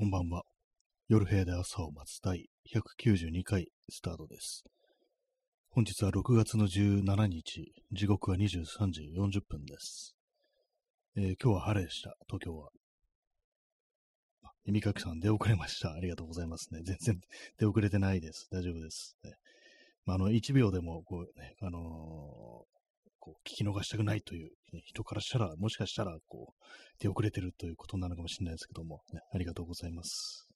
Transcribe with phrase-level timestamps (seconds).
[0.00, 0.44] こんばんは。
[1.10, 4.64] 夜部屋で朝を待つ第192回スタートです。
[5.68, 10.16] 本日は6月の17日、時刻は23時40分です。
[11.18, 12.70] えー今日は晴れでした、東京は。
[14.64, 15.92] 耳かきさん出遅れました。
[15.92, 16.80] ありがとうございますね。
[16.82, 17.20] 全然
[17.58, 18.48] 出遅れてないです。
[18.50, 19.18] 大丈夫です。
[19.22, 19.34] ね
[20.06, 22.79] まあ、あの、1秒でも、こうね、あのー
[23.20, 26.64] こう聞き逃したくないという、ね人からしたら、もしかしたら、こう、
[26.98, 30.48] 出遅れてるということなのかもしれないですけども、ね、ありがとうございます。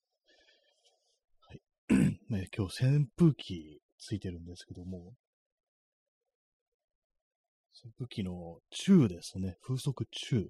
[1.41, 1.61] はい。
[2.31, 5.13] ね、今日扇風機ついてるんですけども、
[7.85, 10.49] 扇風機の中ですね、風速中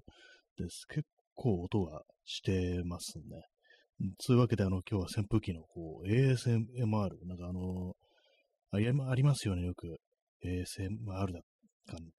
[0.57, 0.85] です。
[0.87, 3.43] 結構音がしてますね。
[4.19, 7.95] そういうわけで、あの、今日は扇風機の、こう、ASMR、なんかあの、
[8.71, 9.97] ありますよね、よく。
[10.43, 11.45] ASMR だか、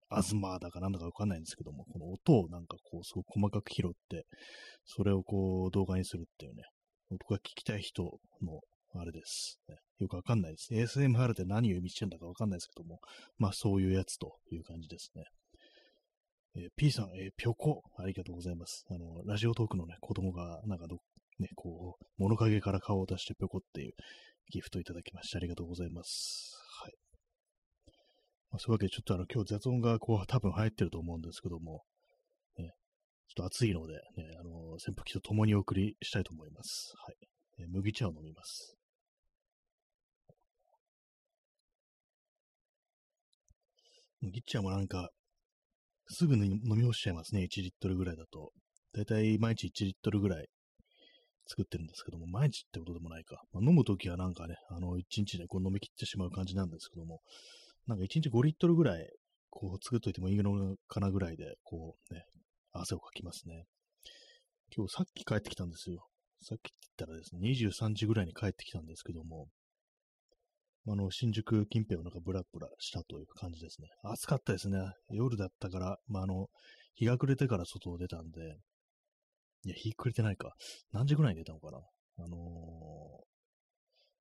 [0.08, 4.26] アズマーだかなんだかわかんないんですけども、この音をなんかこう、すごく細かく拾って、
[4.84, 6.62] それをこう、動画にするっていうね、
[7.10, 8.60] 音が聞きたい人の、
[8.98, 9.76] あれです、ね。
[9.98, 10.72] よくわかんないです。
[11.00, 13.00] ASMR って何を意味してんだかわかんないですけども、
[13.38, 15.24] まあそういうやつという感じですね。
[16.56, 18.84] えー P さん、えーぴょこ、ありがとうございます。
[18.88, 20.96] あの、ラジオトークのね、子供が、なんかど、
[21.38, 23.92] ね、こう、物陰から顔を出してぴょこっていう
[24.50, 26.65] ギフトいただきましてありがとうございます。
[28.56, 31.82] まあ、そういうわけで、ちょっとあの、今日雑音がこう、多分入ってると思うんですけども、
[32.58, 32.72] ね、
[33.28, 34.00] ちょっと暑いので、ね、
[34.40, 36.94] あの、扇風機と共にお送りしたいと思います。
[37.04, 37.16] はい。
[37.58, 38.76] えー麦茶を飲みます。
[44.22, 45.10] 麦茶もなんか、
[46.08, 48.52] すぐに飲み干しちゃいますね、1リットルぐらいだと。
[48.94, 50.46] だいたい毎日1リットルぐらい
[51.46, 53.36] 作ってるんですけども、毎日ってことでもないか。
[53.52, 57.20] まあ、飲むときはなんかね、あの、1日でこう飲み切ってしまう感じなんですけども、
[57.86, 59.08] なんか1日5リットルぐらい、
[59.50, 62.24] こう作っといてもいいのかなぐらいで、こうね、
[62.72, 63.64] 汗をかきますね。
[64.76, 66.06] 今日さっき帰ってきたんですよ。
[66.42, 69.48] さっきって言ったらですね、23時ぐらいに帰ってきたんですけども、
[70.88, 73.88] あの、新宿近辺をなんかブラブラしたという感じですね。
[74.04, 74.78] 暑かったですね。
[75.10, 76.48] 夜だったから、まあ、あの、
[76.94, 78.40] 日が暮れてから外を出たんで、
[79.64, 80.54] いや、日暮れてないか。
[80.92, 81.78] 何時ぐらいに出たのかな
[82.18, 82.36] あの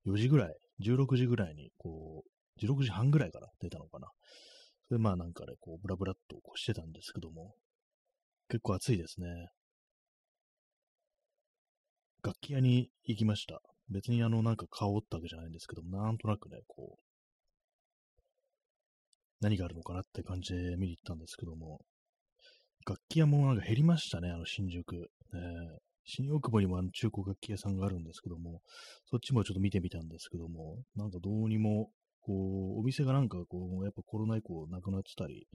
[0.06, 4.08] ー、4時ぐらい、16時ぐらいに、こう、16時半ぐらいから出たのかな。
[4.90, 7.54] でまあなんかね、こう、ブラブラっとこうしてたんですけども、
[8.48, 9.26] 結構暑いですね。
[12.22, 13.60] 楽器屋に行きました。
[13.88, 17.00] 別にあの、なんか顔を折ったわけじゃないんですけども、なんとなくね、こう、
[19.40, 21.80] 何があるのかなって感じで見に行ったんですけども、
[22.88, 24.94] 楽器屋もなんか減りましたね、あの新宿。
[24.94, 28.60] ねえ新大久保にもあの中古楽器屋さんがあるんですけども、
[29.10, 31.90] そっちもちょっと見てみたんですけども、なんかどうにも、
[32.26, 35.46] こう、お店がなんかこう、やっぱコロナ以降なくなってたり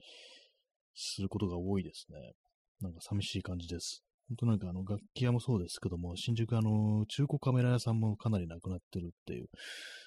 [0.94, 2.32] することが多いですね。
[2.80, 4.02] なんか寂しい感じです。
[4.28, 9.46] 本当なんかあの楽器屋もそうですけども、新宿あの中古カメラ屋さんもかなりなくなってるっていう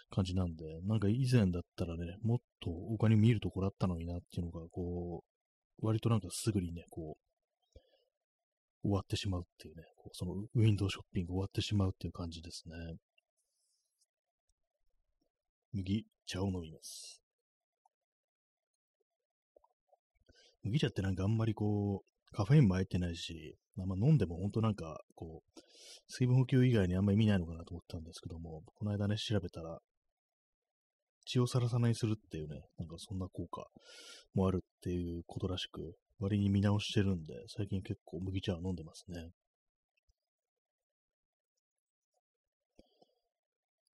[0.09, 5.24] 感じなんで、なんか以前だったらね、もっと他に見るところあったのになっていうのが、こ
[5.82, 7.26] う、割となんかすぐにね、こう、
[8.82, 12.76] 終わってしまうっていうね、こうそのウィンドウショッピング終わってしまうっていう感じですね。
[15.75, 17.22] 麦茶を飲みます。
[20.63, 25.59] 麦茶ってなんかあんまりこう、カフェインも入ってないし、あま飲んでも本当なんか、こう、
[26.08, 29.80] 水分補給以外にあんまり意味ないのかなと思ったんですけども、この間ね、調べたら、
[31.25, 33.68] 血をさらさないするっていうね、なんかそんな効果
[34.34, 39.31] もあるっていうことらしく、割に見直してるんで、最近結構麦茶を飲んでますね。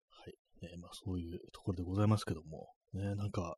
[0.09, 0.35] はい。
[0.61, 3.55] ね、まあそういうところでございますけども、ね、なんか、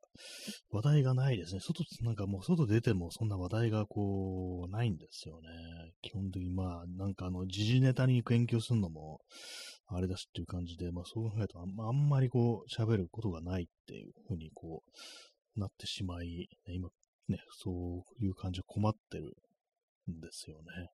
[0.70, 1.60] 話題がないですね。
[1.60, 5.48] 外、なんかもう外出てもそんな話題がこう、ないんですよね。
[6.02, 9.20] 基本的にまあ、なんかあの、時事ネタに勉強するのも、
[9.86, 14.82] あれだしっていう感じで、まあそう考えるとあんまあんまりこう、喋ることがないっていうふうにこ
[15.56, 16.88] う、なってしまい、ね今、
[17.28, 17.70] ね、そ
[18.20, 19.32] ういう感じで困ってる
[20.10, 20.90] んですよね。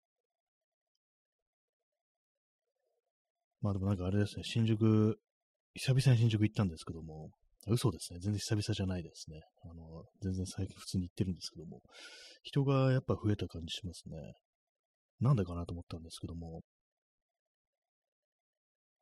[3.61, 5.19] まあでもなんかあれですね、新宿、
[5.75, 7.31] 久々に新宿行ったんですけども、
[7.69, 8.19] 嘘ですね。
[8.21, 9.41] 全然久々じゃないですね。
[9.65, 11.81] あの、全然最近普通に行ってるんですけども、
[12.43, 14.35] 人がやっぱ増えた感じしますね。
[15.21, 16.63] なんでかなと思ったんですけども、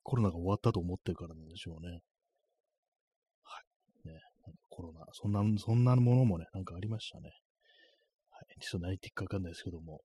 [0.02, 2.00] コロナが終わったと思ってるからなんでしょうね。
[3.44, 3.60] は
[4.04, 4.08] い。
[4.08, 4.14] ね、
[4.46, 7.30] なんかコロナ、そんな、そんなものもね、なんかありましたね。
[8.30, 8.60] はい。
[8.60, 10.00] ちょっと何言っていくかわかんないですけども。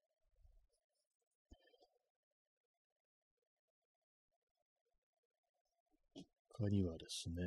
[6.54, 7.44] 他にはですね、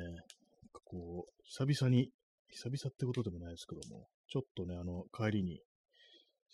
[0.85, 2.11] こう、久々に、
[2.49, 5.61] 久々ってことでもないですけども、ちょっとね、あの、帰りに、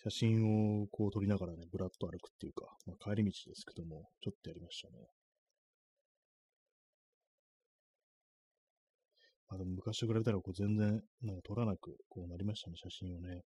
[0.02, 5.06] 写真をこう撮りながらね、ぶらっと歩くっていうか、まあ、帰り道ですけども、ちょっとやりましたね。
[9.48, 13.42] まあでも昔と比べたらこう全然なんか撮らなくこうなりましたね、写真をね。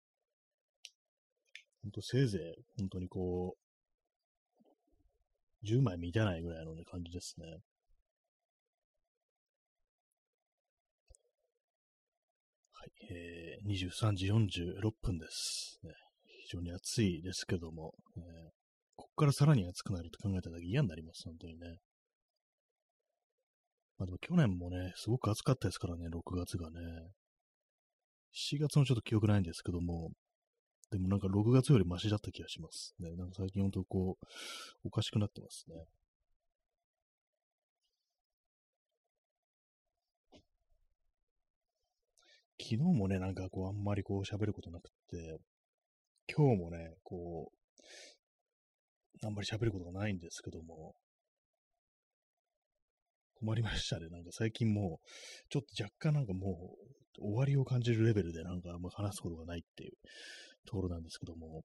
[1.83, 3.55] ほんとせいぜい、本当にこ
[5.63, 7.45] う、10枚満たないぐらいの、ね、感じですね。
[13.09, 15.91] えー、23時46分です、ね。
[16.43, 18.23] 非常に暑いですけども、えー、
[18.95, 21.77] こっからさらに暑くなると考えただけ嫌になります、本当にね。
[23.97, 26.79] まあでも去年もね、すごく暑かったですからね、6月がね。
[28.33, 30.11] 7月のちょっと記憶ないんですけども、
[30.91, 32.93] でもなんか6月よりマシだった気がします。
[32.99, 34.25] ね、なんか最近ほんとこう、
[34.83, 35.75] おかしくなってますね。
[42.67, 45.37] 昨日もね、なんかこう、あんまりこう喋ることなくって、
[46.35, 47.51] 今日もね、こ
[49.21, 50.95] う、あんまり喋ることがないんですけども、
[53.35, 54.07] 困りましたね。
[54.09, 55.07] なんか最近もう、
[55.49, 56.73] ちょっと若干なんかも
[57.19, 59.91] う、終わりを感じるレベルでなんかあんま話すことがないっていう
[60.65, 61.61] ところなんですけども、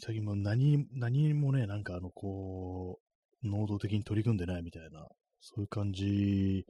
[0.00, 2.98] 最近も何、何もね、なんかあの、こ
[3.44, 5.06] う、能動的に取り組んでないみたいな、
[5.40, 6.66] そういう感じ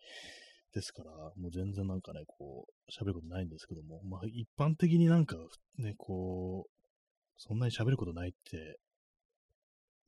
[0.72, 5.37] ですから、もう全然なんかね、こう、喋ることないんですけども、まあ一般的になんか
[5.78, 6.70] ね、こう、
[7.37, 8.78] そんなに喋ることないって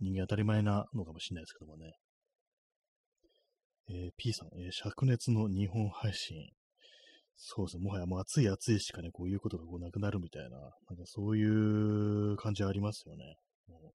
[0.01, 1.93] 人間当たり前なのかもしれないですけどもね。
[3.89, 6.37] えー、P さん、えー、灼熱の日本配信。
[7.37, 7.85] そうですね。
[7.85, 10.73] もはやもう暑い暑いしかね、こういうことがこうなくなるみたいな、なんか
[11.07, 13.37] そういう感じありますよね。
[13.69, 13.93] も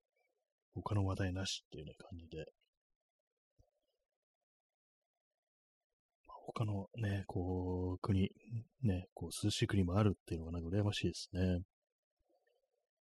[0.76, 2.46] う他の話題なしっていうね、感じで。
[6.48, 8.32] 他のね、こう、国、
[8.82, 11.60] ね、こう、涼しい国もあるっていうのがなんか羨ましいですね。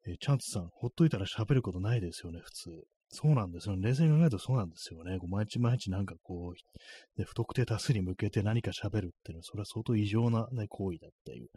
[0.07, 2.69] え、チャンツさん、ほっといたら喋ることないですよね、普通。
[3.09, 3.75] そうなんですよ。
[3.77, 5.19] 冷静に考えるとそうなんですよね。
[5.19, 11.49] こう毎日毎日なんかこう、ね、不特定多数に向けて何か喋るっていうのは、それは相当異常な、ね、行為だっていう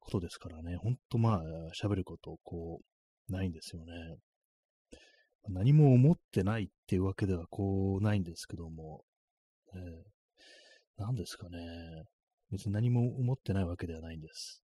[0.00, 0.76] ことですからね。
[0.76, 1.42] ほんとまあ、
[1.80, 2.80] 喋ること、こ
[3.28, 3.92] う、ないんですよね。
[5.48, 9.02] 何も思ってないっていうわけではこう、ないんですけども、
[9.74, 10.17] えー、
[10.98, 11.58] 何ですかね。
[12.50, 14.62] 別に何も思ってないわけではないんです。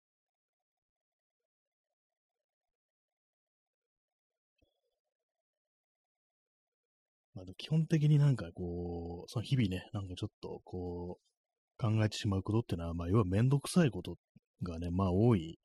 [7.34, 11.30] まあ、基本的になんかこう、その日々ね、なんかちょっとこう、
[11.78, 14.16] 考えてしまうことってのは、まあ、要はめんどくさいこと
[14.62, 15.58] がね、まあ多い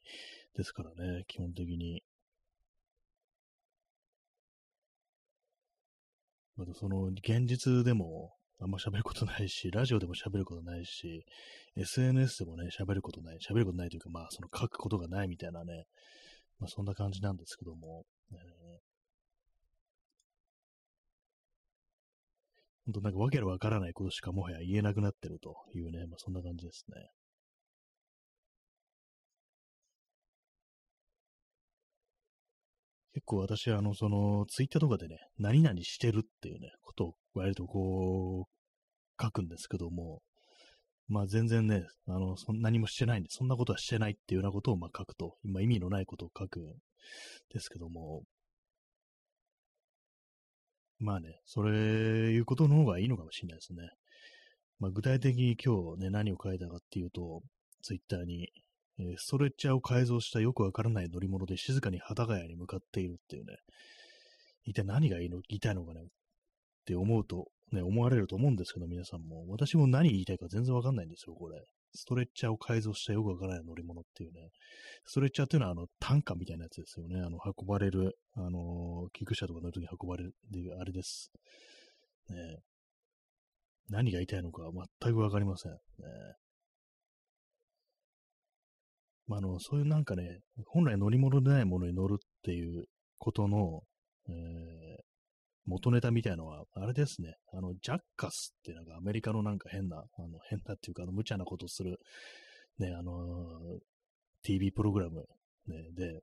[0.55, 2.01] ですからね、基本的に。
[6.55, 11.25] またその現実でもあんま喋ることないし、ラジオでも喋ることないし、
[11.75, 15.85] SNS でもね、喋ることない、喋ることないというか、まあその書くことがないみたいなね、
[16.59, 18.95] まあそんな感じなんですけども、えー
[22.85, 27.09] 本当なんかわけのわからないことしかもはや言えなくなってるというね、まあそんな感じですね。
[33.15, 40.21] 結構私はあの、その、ツイッターとかでね、何々してるっていうね、ことを割とこう、書くんですけども、
[41.07, 46.63] まあ全然ね、あの、そ何もしてないんで、そんなことはしてないっていうようなことをまあ書くと、今意味のないことを書くん
[47.53, 48.23] ですけども、
[50.99, 53.89] まあね、それいうことの方がいいのかもしれないですね。
[54.79, 57.41] まあ、具体的に今日ね、何を書いたかっていうと、
[57.81, 58.49] ツイッターに、
[58.97, 63.57] えー、ストレッチャーを改造したよくわからない乗り物で静かに幡ヶ谷に向かっているっていうね、
[64.63, 66.01] 一体何がいいの言いたいのかね
[66.85, 69.45] って思うと、ね、思われると思うんですけど、皆さんも。
[69.49, 71.65] 私も何言いたいか全然わかんないんですよ、これ。
[71.95, 74.49] ストレッチャーを改造したよくわからない乗り物っていうね。
[75.05, 77.19] ストレッチャーっていうのは、あの、単価みたいなやつですよね。
[77.21, 81.31] あの、運ばれる、あのー、救急車とか乗るときに運ばれるっていう、あれです。
[82.29, 82.35] ね
[83.89, 84.63] 何が言いたいのか
[85.01, 85.71] 全くわかりません。
[85.71, 85.77] ね
[89.27, 92.85] まあ、あの、そういうなんかね、本来乗り物でないものに乗るっていう
[93.17, 93.81] ことの、
[94.29, 95.04] えー、
[95.65, 97.35] 元ネタみたいのは、あれですね。
[97.53, 101.97] あの、ジャッカスってなんかアメリカのなんか変な、あの、変なっていうか、あの、無茶なことする、
[102.79, 103.79] ね、あのー、
[104.43, 105.25] TV プログラム、
[105.67, 106.21] ね、で、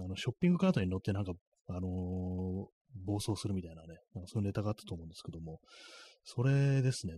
[0.00, 1.32] あの、ショッピングカートに乗ってなんか、
[1.68, 2.66] あのー、
[3.04, 5.60] 暴走するみたいなね、なんかそういうネタがあったと思うんですけども、
[6.24, 7.14] それですね、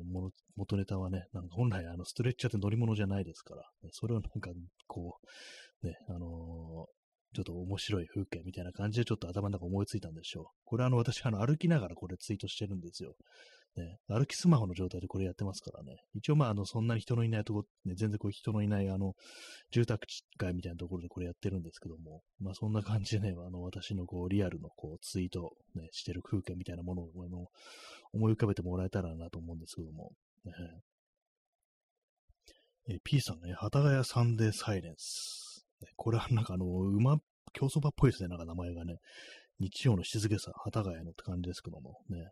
[0.57, 4.51] 元ネタはね、なんか本来あのストレッチャーって乗り物じゃないですから、ね、それをなんか
[4.87, 5.19] こ
[5.83, 7.00] う、ね、あのー、
[7.35, 10.45] ちょっと面白い風景みたいな感じでちょっと頭の中思いついたんでしょう。
[10.65, 13.15] これあの私あの歩きながらこれツイートしてるんですよ。
[13.77, 15.99] ね、歩きスマホの状態でこれやってますからね。
[16.15, 19.15] 一応まあ、あの、そんなに人のいないとこ、ね、全然こう人のいない、あの、
[19.71, 27.47] 住宅地街みたいなところでこれやってるんですけども、まあそんな感じでね、あの、私のこう、リアルのこう、ツイート、ね、してる風景みたいなものを、あの、
[28.13, 30.11] 思い浮かべてもらえたらなと思うんですけども、
[30.45, 30.53] ね、
[32.89, 35.50] え P さんね、幡ヶ谷サンデーサイレンス。
[35.97, 37.19] これはなんかあの、馬、
[37.53, 38.97] 競走馬っぽいですね、なんか名前がね。
[39.61, 42.31] 日曜の静けさ、幡ヶ谷のって感じですけども、ね。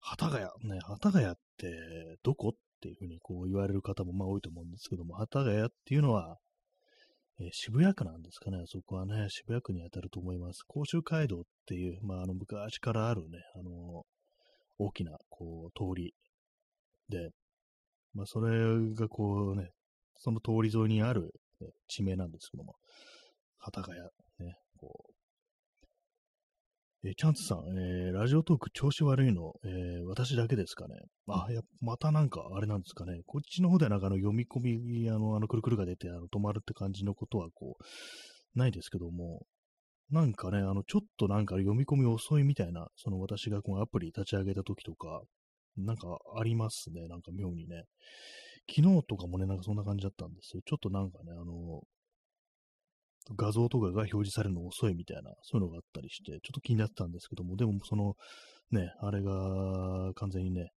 [0.00, 6.36] 幡ヶ谷、ね、幡ヶ谷ってどこっていうふうにこう言われる方もまあ多いと思うんですけども、幡ヶ谷っていうのは、
[7.40, 10.62] えー、渋谷区なんですかね、そこはね、渋谷区に当たると思います。
[10.66, 14.04] 甲州街道っていう、まあ、あの昔からあるね、あの
[14.78, 16.14] 大きなこう通り
[17.08, 17.30] で、
[18.14, 19.70] まあ、それがこうね、
[20.16, 22.76] その通り沿いにある、ね、地名なんですけども、
[23.58, 24.00] 幡ヶ谷、
[24.48, 25.14] ね、こう、
[27.06, 30.94] えー、チャンツさん、えー、ラジオトーク調子悪いの、えー、私だけですかね。
[31.28, 33.20] あ、や、またなんか、あれなんですかね。
[33.26, 39.44] こっちの方ではなんかあの読み込み、あの、あの、くるくるが出て、あの、止まるって感じのことは、こう、ないですけども、
[40.10, 45.22] なんかね、あの、ちょっとなんか読み込み遅いみたいな、その私がこのアプリ立ち上げた時とか、
[45.76, 47.08] なんかありますね。
[47.08, 47.84] なんか妙にね。
[48.68, 50.62] 昨日とかもね、なんかそんな感じだったんですよ。
[50.64, 51.82] ちょっとなんかね、あの、
[53.36, 58.14] 画像とかが表示されるの遅いみたいな、そういうのがあったりして、ちょっと気になってたんですけども、でもその、
[58.70, 60.70] ね、あれが完全にね、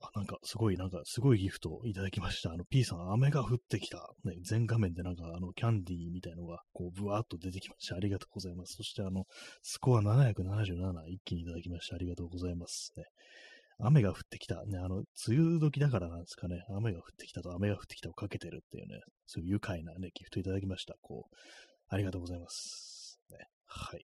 [0.00, 2.52] あ、なんかすごい、なんかすごいギフトをいただきました。
[2.52, 4.10] あの、P さん、雨が降ってきた。
[4.24, 7.96] ね、全画面でなんかあの、キャンディーみたいのが、こう、ブワーっと出てきました。
[7.96, 8.74] ありがとうございます。
[8.76, 9.24] そしてあの、
[9.62, 11.96] スコア777一気にいただきました。
[11.96, 12.92] ありがとうございます。
[12.96, 13.04] ね。
[13.78, 14.64] 雨が降ってきた。
[14.64, 16.64] ね、あの、梅雨時だからなんですかね。
[16.76, 20.94] 雨が降ってきたと雨が降ってきたをかけてるっていうね、そういう愉快なね、ギフトいただきました。
[21.02, 21.36] こう、
[21.88, 23.18] ありがとうございます。
[23.30, 24.06] ね、はい。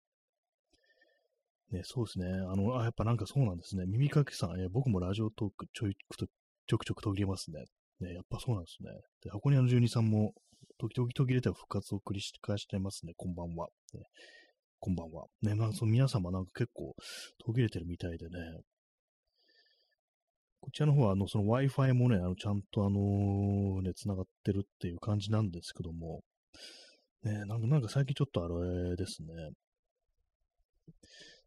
[1.72, 2.28] ね、そうですね。
[2.28, 3.86] あの、あ、やっぱなんかそうなんですね。
[3.88, 6.28] 耳かけさん、え僕もラジオトークちょいくと
[6.68, 7.66] ちょくちょく途切れますね。
[8.00, 8.92] ね、やっぱそうなんですね。
[9.24, 10.34] で、箱庭の住人さんも、
[10.80, 13.14] 時々途切れては復活を繰り返してますね。
[13.18, 13.68] こんばんは。
[13.94, 14.02] ね、
[14.80, 15.26] こんばんは。
[15.42, 16.96] ね、まあ、その皆様なんか結構
[17.40, 18.40] 途切れてるみたいでね、
[20.60, 26.24] こちらの方は、あの、その Wi-Fi もね、あの、ちゃんとあの、ね、繋がってるっていう感じなんですけども、
[27.24, 29.28] ね、なんか、なんか最近ちょっとあれですね、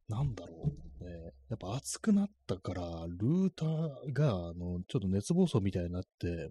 [0.08, 6.50] なんだろう、ね、やっぱ暑くなったから、ルーターが、あの、ちょっと熱暴走みたいになって、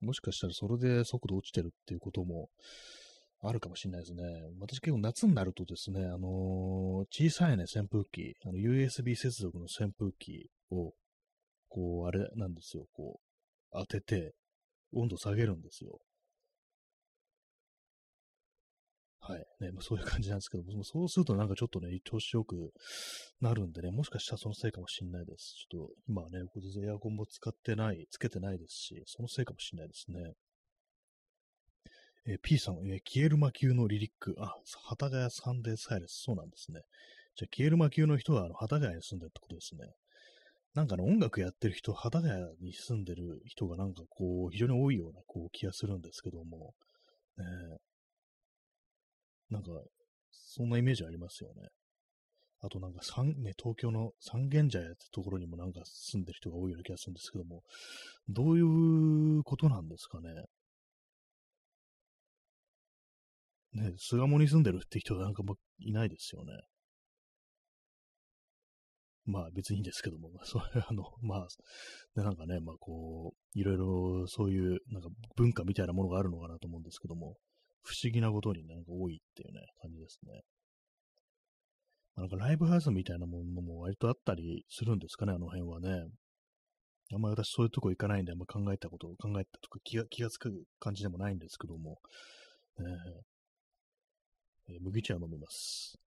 [0.00, 2.50] もしかしたらそれで速度落ちてるっていうことも
[3.42, 4.22] あるかもしれないですね。
[4.60, 10.92] 私結構夏になるとですね、あのー、小さいね、扇風機、あの USB 接続の扇風機を
[11.74, 13.20] こう、あれなんですよ、こう、
[13.72, 14.32] 当てて、
[14.92, 15.98] 温度下げるんですよ。
[19.18, 19.44] はい。
[19.58, 22.72] ね、まあ、そういう感じなんですけども、そうするとなんかちょっとね、調子よく
[23.40, 25.66] なるんでね、もしかしたらそのせいかもしれないです。
[25.68, 30.34] ちょっと、今はね、全然エアコンも使ってない、つけてないですし、そのせいかもしれないですね。
[32.26, 34.36] えー、P さん、えー、消える魔球のリリック。
[34.38, 34.54] あ、
[34.88, 36.22] 幡ヶ谷サンデーサイレス。
[36.22, 36.82] そうなんですね。
[37.34, 39.88] じゃあ、消える魔球の人は、あの、幡ヶ谷に住んでるってことですね。
[40.74, 46.74] なんかね、音楽やってる人、幡ヶ谷に住んでる人がなんかこう、非常に多いようなこう気がするんですけども、
[47.38, 47.44] ね、
[49.50, 49.70] なんか、
[50.32, 51.68] そんなイメージありますよね。
[52.60, 57.62] あとなんか三、ね、東京の三軒茶屋ってところにもなんか住んでる人が多いような気がするんですけども、
[58.28, 58.62] どうい
[59.38, 60.30] うことなんですかね。
[63.74, 66.52] ね、巣鴨に住んでるって人がなんかもいないですよね。
[69.26, 71.48] まあ別にいいんですけども、 そういう、あの、まあ、
[72.14, 77.36] でなんかね、まあこう、いろいろそういうなんか文化みたいなものがあるのかなと思うんですけども、
[77.82, 80.42] 不思議なことになんか多いっていうね、感じですね。
[82.16, 86.06] なんかライブハウスみたいなものも割とあったりするんですかね、あの辺はね。
[87.12, 91.98] あんまり私そういうとこ行かないんで、あんま考えたことを考えたとか気が気がつく感じでもないんですけども、
[94.68, 95.98] えー、麦茶を飲みます。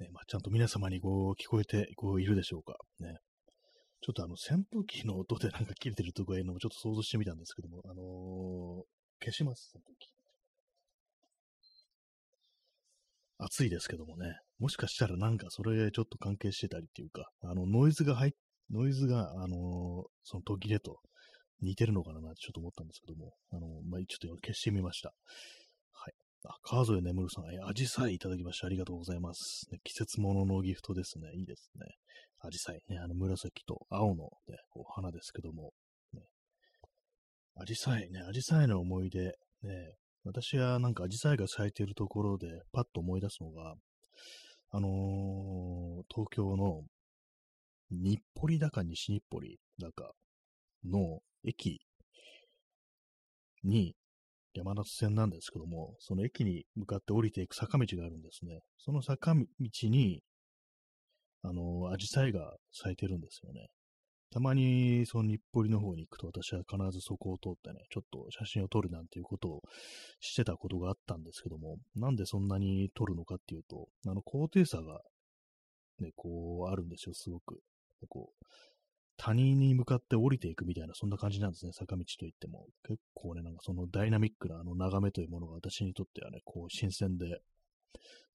[0.00, 2.76] ね、まあ、ちゃんと皆様にこう聞こえてこういるでしょうか。
[3.00, 3.18] ね。
[4.00, 10.14] ちょっとあの扇風機の音でなんか切れてるとかいうのもちょっと想像してみたんですけども、あのー、消します、扇風機。
[13.38, 18.32] 暑いですけどもね、もしかしたらなんかそれちょっと関係してたりっていうか、あのノイズが入っ、
[18.70, 20.98] ノイズが、あのー、その途切れと
[21.62, 25.14] 似てるのかなってちょっと思ったんですけども、あのー、まあ、ちょっと消してみました。
[26.44, 29.66] あ、川添眠さん、え、アジサイいただきましてありがとうございます。
[29.72, 31.32] ね、季節物のギフトですね。
[31.34, 31.86] いいですね。
[32.40, 35.72] アジサイね、あの紫と青の、ね、こう花ですけども、
[36.12, 36.20] ね、
[37.56, 39.24] アジサイね、アジサイの思い出、
[39.62, 43.74] ね、私はなんかアジサイが咲いているところでパッと思い出すのが、
[44.72, 46.82] あのー、東京の
[47.90, 50.12] 日暮里だか西日暮里だか
[50.84, 51.80] の駅
[53.62, 53.94] に
[54.54, 58.60] 山手線なんですけども、その駅に向かって降りていく坂道があるんですね。
[58.78, 59.44] その坂道
[59.84, 60.22] に、
[61.42, 63.66] あの、アジサイが咲いてるんですよね。
[64.30, 69.60] たまに、その日暮里の方に行くと、私は必ずそこを通ってね、ちょっと写真を撮るなんていうことを
[70.18, 75.00] してたことがあったんですけども、なんでそんなに撮るのかっていうと、あの、高低差が、
[76.00, 77.60] ね、こう、あるんですよ、すごく。
[78.08, 78.46] こう、
[79.16, 82.66] 谷に向かって降りていくみたいな、そんな感じなんですね、坂道といっても。
[82.86, 87.40] 結構ね、なんかそのダイナミックなあの眺めというものが私にとってはね、こう、新鮮で、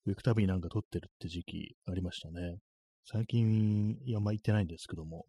[0.06, 2.58] 行くたびになんか撮ってるって時期ありましたね。
[3.06, 5.26] 最近、いや、ま行ってないんですけども、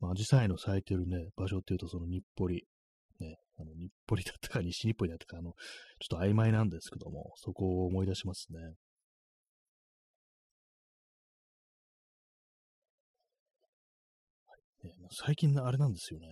[0.00, 2.66] まあ、アジサイの咲いてるね、場所っていうと、その日暮里、
[3.20, 5.52] ね、あの日暮里だったか西日暮里だったか、あの、
[6.00, 8.58] ちょっと曖昧なんですけども、そこを思い出しますね。
[15.14, 16.26] 最近のあれなんですよね。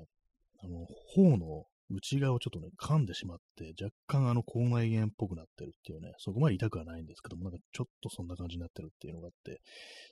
[0.62, 9.60] あの、頬の内側をちょっとね、噛んでしまって、若干あの、口内炎っぽくなってるっていうね、そこまで痛くはないんですけども、なんかちょっとそんな感じになってるっていうのがあって、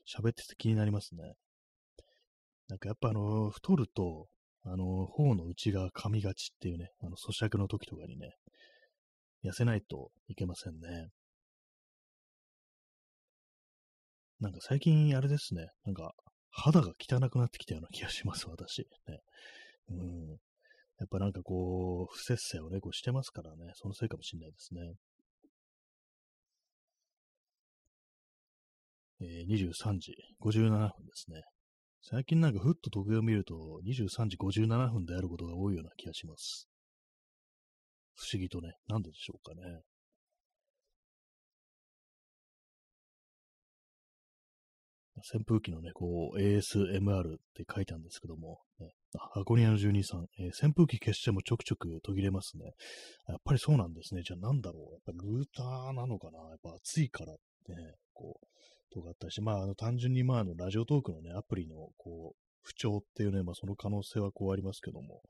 [0.07, 1.35] 喋ってて気になりますね。
[2.69, 4.29] なんかやっぱあの、太ると、
[4.65, 8.31] あの、頬の内側噛みがちっていうね、あの、咀嚼の時とかにね、
[9.45, 11.09] 痩せないといけませんね。
[14.39, 16.13] なんか最近あれですね、なんか
[16.51, 18.87] 肌が汚くなってきたような気がします、私。
[19.09, 19.21] ね。
[19.91, 20.31] うん。
[20.99, 24.81] やっぱなんかこう、不節制をね、こうしてますからね、そのせいかもしれないですね。
[29.23, 31.43] えー、23時57分ですね。
[32.03, 33.55] 最近なんかふっと時計を見ると
[33.85, 36.67] 23時57分であることが多いような気がします。
[38.17, 39.83] 不思議とね、なんででしょうかね。
[45.33, 52.73] 扇風機のね、こう、ASMR って書いたんですけども、ね、あ、箱庭の住人さん、えー、扇風機消してもちょくちょく途切れますね。
[53.29, 54.23] やっぱりそうなんですね。
[54.23, 54.93] じゃあなんだろう。
[54.93, 57.39] やっぱルーターなのかなやっぱ暑いからね、
[58.13, 58.47] こう、
[58.93, 65.23] とかあったし、まあ、あの、単純に、まあ、あの、ラジオトークのね、アプリの、こう、不調っていうね、まあ、その可能性はこうありますけども、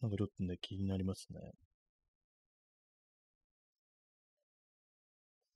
[0.00, 1.38] なんかちょっとね、気になりますね。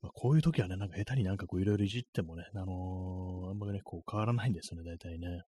[0.07, 5.42] まあ、こういう時はね、なんか下手になんかこういろいろいじってもね、あのー、あんまりね、こう変わらないんですよね、大体ね。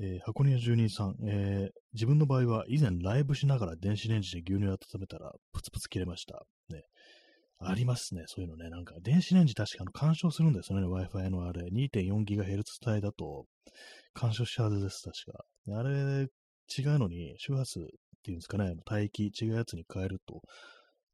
[0.00, 6.42] えー、箱庭住人さん、えー、自分の場合は以前ライブしながら電子レンジで牛乳を温めたらプツプツ切れました。
[6.68, 6.82] ね、
[7.60, 8.70] ありますね、そういうのね。
[8.70, 11.68] なんか、電子レンジ確かの干渉するんですよね、Wi-Fi のあれ。
[11.70, 13.46] 2.4GHz 帯だと、
[14.14, 15.44] 干渉しちゃうはずです、確か。
[15.78, 16.26] あれ、
[16.76, 17.82] 違うのに、周波数っ
[18.24, 20.40] ていうんですかね、帯域違うやつに変えると、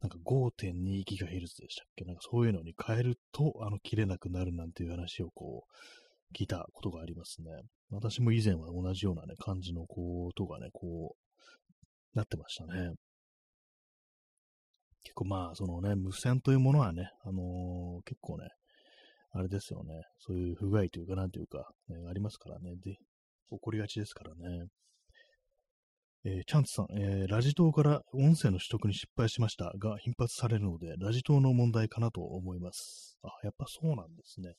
[0.01, 2.05] なんか 5.2GHz でしたっけ？
[2.05, 7.51] なんかそういうのに変えると、あの、切れなくなるなんていう話をこう、聞いたことがありますね。
[7.91, 11.17] 私も以前は同じようなね、感じのことがね、こ
[12.15, 12.93] う、なってましたね。
[15.03, 18.49] 結構まあ、そのね、無線というものはね、あのー、結構ね、
[19.33, 22.97] あれですよね、そういう不具合というか、なんというか、ね、ありますからね、で、
[23.51, 24.67] 起こりがちですからね。
[26.23, 33.17] えー、チャンツさん、えー、ラジ島から音声の取得に失敗しましたが、頻発されるので、ラジ島の問題かなと思います。
[33.23, 34.53] あ、やっぱそうなんですね。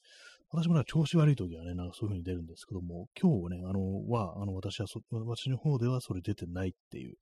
[0.50, 7.16] 私もなんか調子悪い時はね、なんかそういう風に出るんですけども、今日ね、あの、は、あの、私はそ、私の方ではそれ出てないっていう、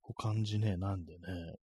[0.00, 1.56] こう感じね、なんでね、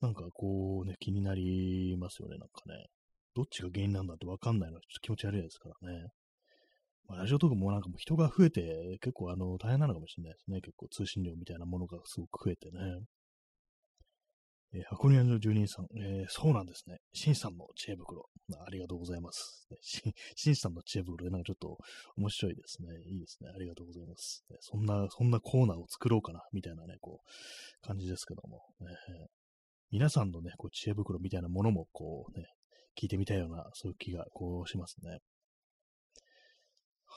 [0.00, 2.86] なんかこうね、気になりますよね、なんかね。
[3.34, 6.10] どっちが原因なんだってわかんないのはちょっと気持ち悪いですからね。
[7.08, 10.60] まあ、ラジオとかもなんかもう人が増えて、結構あの、大変なのかもしれないですね。
[10.60, 12.80] 結構通信量みたいなものがすごく増えてね。
[14.74, 16.96] えー、箱庭の住人さん、えー、そうなんですね。
[17.12, 18.24] シンさんの知恵袋。
[18.66, 19.68] ありがとうございます。
[20.34, 21.76] シンさんの知恵袋でなんかちょっと
[22.16, 22.88] 面白いですね。
[23.06, 23.50] いいですね。
[23.54, 24.44] ありがとうございます。
[24.60, 28.62] そんな、そんなコーナーを作ろうかな、みたいなね、こう、感じですけども。
[28.80, 28.96] ね、
[29.90, 32.46] 皆さんのね、こう知恵袋みたいなものも、こうね、
[32.98, 35.18] 聞いてみたいような、そういう気が、こうしますね。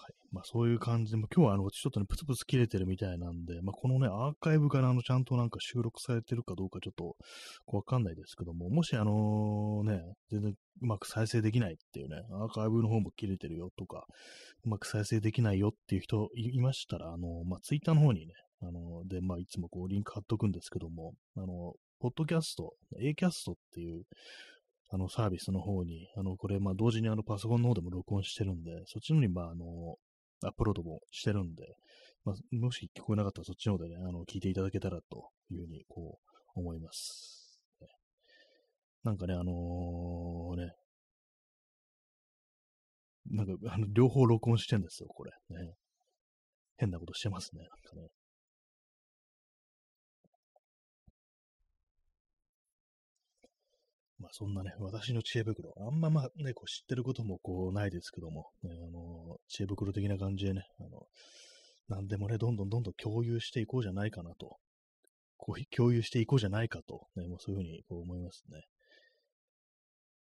[0.06, 0.14] はい。
[0.32, 7.16] まあそういう感じで、も今日はあの、ちょっとね、プツプツ切れてるみたいなんで、まあこのね、アーカイブからあの、ちゃんとなんか収録されてるかどうかちょっと、
[7.76, 14.06] わかんないですけども、もしあのね、全然うまく再生できないっていうね、アーカイブの方も切れてるよとか、
[14.64, 24.04] うまく再生できないよっていう人いましたら、あの、まあツイッターの方にね、あの、で、まあいつもこうリンク貼っとくんですけども、あの、ポッドキャスト、A キャストっていう、
[24.96, 29.98] あの、サービスの方に、あの、これ、ま、同時にあの、パソコンの方でも録音してるんで、そっちのに、まあ、あの、
[30.42, 31.76] アップロードもしてるんで、
[32.24, 36.18] まあ、もし聞こえなかったらそっちの方でね、あの、聞いていただけたらというふうに、こ
[36.56, 37.60] う、思います。
[39.04, 40.72] なんかね、あのー、ね、
[43.32, 45.32] なんか、あの、両方録音してんですよ、これ。
[45.50, 45.74] ね。
[46.78, 48.08] 変なことしてますね、なんかね。
[54.26, 61.04] まあそんなね、私の知恵袋、あんままあね、こう知ってることもこうないですけども、ね、あの、知恵袋的な感じでね、あの、
[61.90, 64.58] 何でもね、どんどんどんどん共有していこうじゃないかなと、
[65.38, 68.58] こう共有していこうじゃないかと、ね、もうそういうふうにこう思いますね。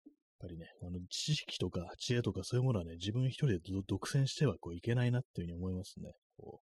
[0.05, 6.13] やっぱりね、あの知識とか知恵とかそういうものはね、自分一人で独占してはこういけないなっていうふうに思いますね。
[6.37, 6.61] こ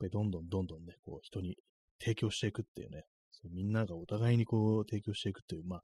[0.00, 1.56] うやっぱりどんどんどんどんね、こう人に
[2.00, 5.82] 提供していくっていうね、そうみんながお互いにこう提供していくっていう、まあ、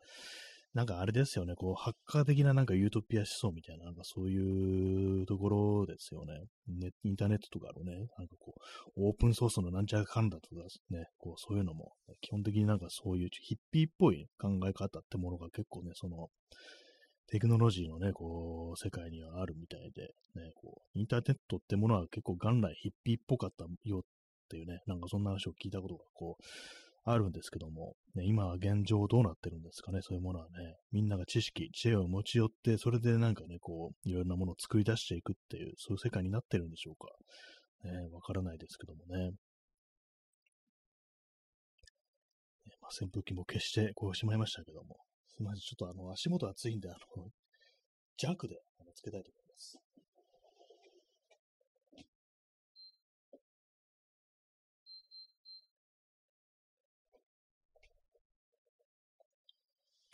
[0.75, 6.33] なんかあれですよね、こう、ハッカー的ななんかユートピア思想みたいな、なんかそういうところですよね。
[6.67, 8.55] ねインターネットとかのね、なんかこ
[8.97, 16.29] う、オープンソースのなんちゃらかんだとかね、こう、そういうのも、基本的になんかそういうヒッピーっぽい考え方ってものが結構ね、その、
[17.27, 20.03] テクノロジーのね、こう、世界にはあるみたいで、
[20.35, 24.03] ね、こう、インターネットってものは結構元来ヒッピーっぽかったよっ
[24.49, 26.43] ていうね、なんかそんな話を聞いたことが、こう、
[27.05, 30.77] あるんですけども、ね、今現状どうなってるんですかね、そういうものはね。
[30.93, 37.09] みんなが知識、知恵を持ち寄って、それでなんかね、こう、いろんなものを作り出していくっていう、そういう世界になってるんでしょうか。
[37.89, 39.33] ね、わからないですけどもね。
[42.81, 44.97] まあ、扇風機も消してこうしまいましたけども。
[45.29, 47.31] すみません、ちょっとあの、足元暑いんで、あの、
[48.17, 49.42] 弱であのつけたいと思います。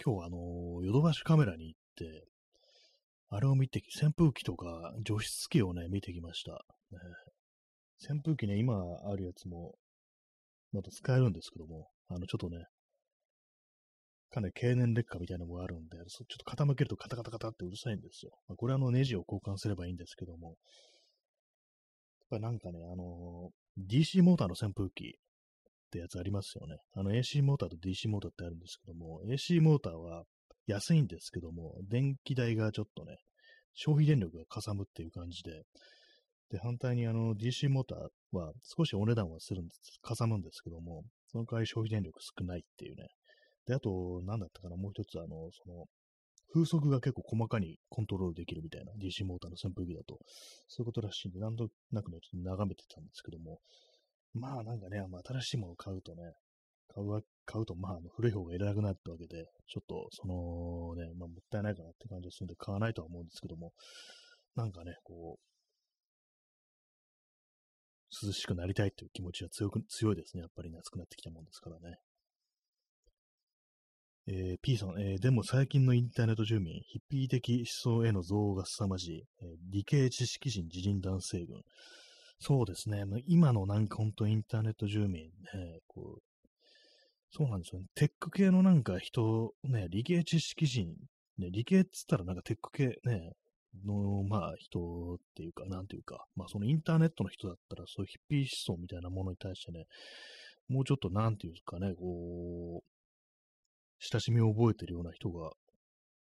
[0.05, 2.25] 今日あの、ヨドバシカメラに行って、
[3.31, 6.53] あれを見て、扇風機とか除湿機をね、見てきました。
[6.53, 6.99] ね、
[8.09, 9.75] 扇風機ね、今あるやつも、
[10.73, 12.65] また使えるんですけども、あの、ちょっとね、
[14.31, 18.33] かなり経年劣化みたいなのもあるんで、ちょっと傾けるとカタカタカタってうるさいんですよ。
[18.49, 20.57] まあ、これあのネジを交換すればいいんですけども、
[22.31, 25.19] やっぱなんかね、あのー、DC モーターの扇風機
[25.89, 26.77] ってやつありますよね。
[26.93, 30.25] あの AC モーターと DC モーターってあるんですけども、AC モーターは
[30.67, 33.17] 安いんですけども、電気代がちょっとね、
[33.75, 35.63] 消費電力がかさむっていう感じで、
[36.51, 37.99] で、反対にあの DC モーター
[38.37, 43.09] は少しお値段はするんです、かさむんですけども、その代わり消費電力少ないっていうね。
[43.67, 45.85] で、あと、なんだったかな、もう一つ、あの、その、
[46.51, 50.19] 風速が結構細かにコントロールできるみたいな DC モーターの扇風機だと、
[50.67, 53.61] そういうことらしいんで、なんとなくね、ちょっと眺めてたんですけども、
[54.35, 56.23] まあなんかね、まあ、新しいものを買うとね、
[56.89, 63.73] 買う買うと、まあ、古い方がいらなくなったわけで、ちょっと、そのね、まあ、もったいないかなって感じがするんで、買わないとは思うんですけども、
[64.55, 65.49] なんかね、こう、
[68.27, 70.43] 涼しくなりたいという気持ちは強く、強いですね。
[70.43, 71.97] やっぱりね、暑くなってきたもんですからね。
[74.31, 81.63] えー、P さん、えー、でも最近のインターネット住民、ヒッピー的思想への増が凄まじい、えー、理系知識人自人男性軍、
[82.41, 83.05] そうですね。
[83.27, 86.23] 今のなんか本当インターネット住民ね、こう、
[87.31, 87.87] そうなんですよね。
[87.95, 90.89] テック系のなんか人、ね、理系知識人、
[91.39, 93.33] ね、理系っつったらなんかテック系ね、
[93.85, 99.85] の、まあ人っていうか、なんていうか、まあそのインターネットの人だったらそういうヒッピー思想みたいなものに対してね、
[100.69, 102.89] もうちょっとなんていうかね、こう、
[104.01, 105.51] 親しみを覚えてるような人が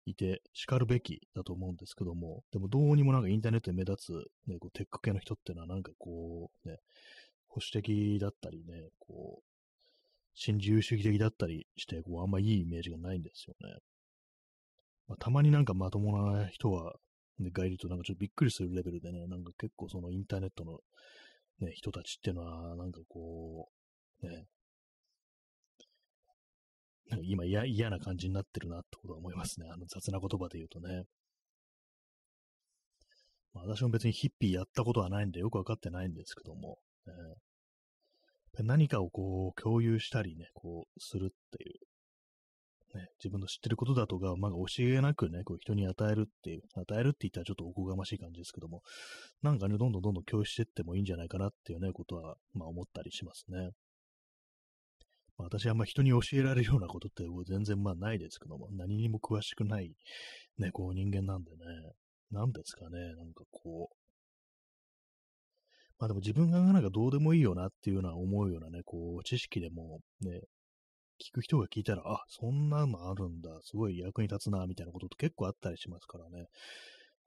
[0.07, 6.79] いて、叱るべきだと思うんですけども、でもどうにもなんかインターネットで目立つ、ね、こうテック系の人っていうのはなんかこう、ね、
[7.49, 9.43] 保守的だったりね、こう、
[10.35, 13.79] 新自由主義的だったりして、こう、あんまいいイメージがないんですよね。
[15.09, 16.95] まあ、たまになんかまともな人は、
[17.39, 20.79] ね、がいるとなんかちょっとびっくりするレベルでね、なんか結構そのインターネットの、
[21.61, 23.69] ね、人たちっていうのは、なんかこ
[24.23, 24.47] う、ね、
[27.23, 29.69] 今嫌な感じになってるなってことは思いますね。
[29.73, 31.05] あの雑な言葉で言うとね。
[33.55, 37.13] まあ、私も別にヒッピーやったことはないんでよくわかってないんですけども、ね、
[38.65, 41.73] 何かをこう共有したりね、こうするってい
[42.95, 48.83] う、ね、自分の知ってることだとか、まあ、教えなくね、こう人に与えるっていう、与えるって言ったらちょっとおこがましい感じですけども、
[49.43, 53.71] なんかね、どんどんどんどん共有していってもいいんじゃないかなっていうね、ことは、まあ思ったりしますね。
[55.47, 59.95] 私はあんま人に教えられるようなことって全然まあないですけども、何にも詳しくない
[60.59, 61.57] ね、こう人間なんでね、
[62.31, 63.97] なんですかね、なんかこう、
[65.99, 70.41] まあでも自分がなんかどうでもいいよなっていうような思うようなね、こう、知識でもね、
[71.19, 76.47] 聞く人が聞いたら、あ、そんなのあるんだ、すごい役に立つな、みたいなことって結構あったりしますからね。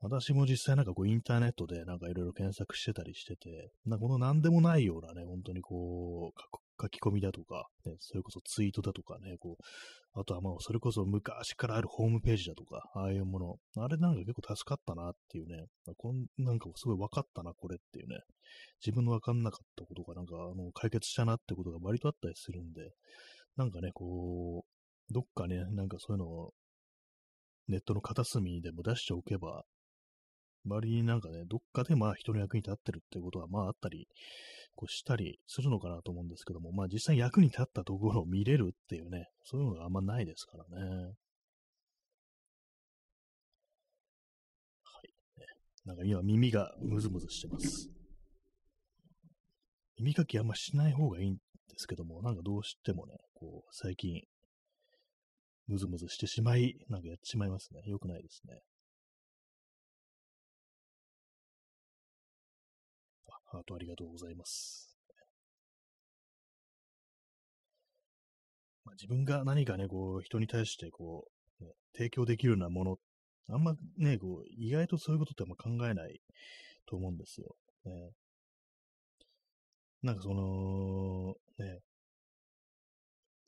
[0.02, 15.66] 私も実際なんかこうインターネットでなんかいろいろ検索してたりしてて、なんかこの何でもないようなね、本当にこう、書き込みだとか、ね、それこそツイートだとかね、こう、あとはまあそれこそ昔からあるホームページだとか、ああいうもの、あれなんか結構助かったなっていうね、
[15.98, 18.18] こんなんかすごい分かったな、これっていうね、
[18.86, 22.92] 自分の分かんなかったことがなんかあの解決したなってことが割とあったりするんで、
[23.58, 26.54] なんかね、こう、どっかね、なんかそういうのを
[27.68, 29.64] ネットの片隅でも出しておけば、
[30.70, 34.08] 周りになんかね、どっかでまあ人の役に立ってるってことはまああったり、
[34.76, 40.86] こうしたりするのかなと思うんですけども、まあ実際役に立ったところを見れるっていうね、そういうのがあんまないですからね。
[44.84, 45.10] はい。
[45.40, 45.46] ね、
[45.86, 47.90] なんか今耳がムズムズしてます。
[49.98, 51.40] 耳かきあんましない方がいいんで
[51.78, 54.22] すけども、なんかどうしてもね、こう最近、
[55.68, 57.82] ムズムズしてしまい、なんかやってしまいますね。
[57.86, 58.62] よくないですね。
[63.52, 64.96] ハートありがとうございます。
[68.86, 71.28] まあ、自分が何かね、こう、人に対して、こ
[71.60, 72.98] う、ね、提供できるようなもの、
[73.50, 76.22] あんまね、こう、意外とそういうことってあんま考えない
[76.86, 77.56] と思うんですよ。
[77.86, 78.12] ね、
[80.02, 81.80] なんかその、ね、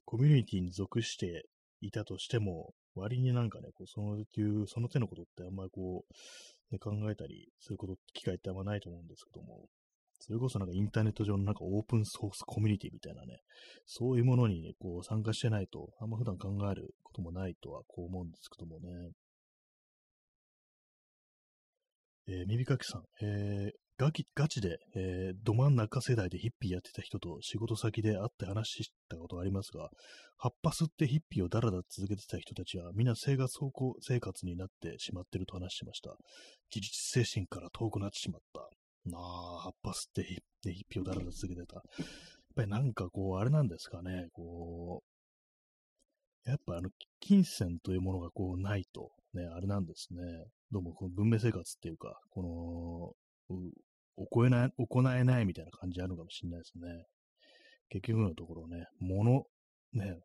[0.05, 1.45] コミュニティに属して
[1.79, 9.69] いたとしても、割になんかね、こうそのいう、その手のことってあんまりこう、ね、考えたりすること、機会ってあんまないと思うんですけども、
[10.21, 13.39] それこそなんかインターネット上のなんかオープンソースコミュニティみたいなね、
[13.85, 19.11] そういうものに、ね、こう参加してないと、あんま普段考えることもないとはこう思うんですけどもね。
[22.27, 29.89] えー、耳かきさん、えー、ガキガチで、えー、ど真ん中世代でヒッピーやってた人と仕事先で会って話したことありますが、
[30.37, 36.15] 葉っぱ吸ってヒッピーをだらだら続けてた人たちは、みんな生活方向生活になってしまってると話してました。
[36.73, 38.80] 自立精神から遠くなってしまった。
[39.05, 41.75] なあ、葉っぱ吸って一票だらだら続けてた。
[41.75, 41.83] やっ
[42.55, 45.03] ぱりなんかこう、あれなんですかね、こ
[46.45, 50.21] う、やっぱあの、金銭というものがこう、ないと、ね、あれなんですね。
[50.71, 53.15] どうもこの文明生活っていうか、こ
[53.49, 53.57] の、
[54.17, 57.05] 行えない、行えないみたいな感じあるかもしれないですね。
[57.89, 59.45] 結局のところね、物、
[59.93, 60.19] ね、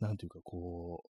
[0.00, 1.17] なんていうかこう、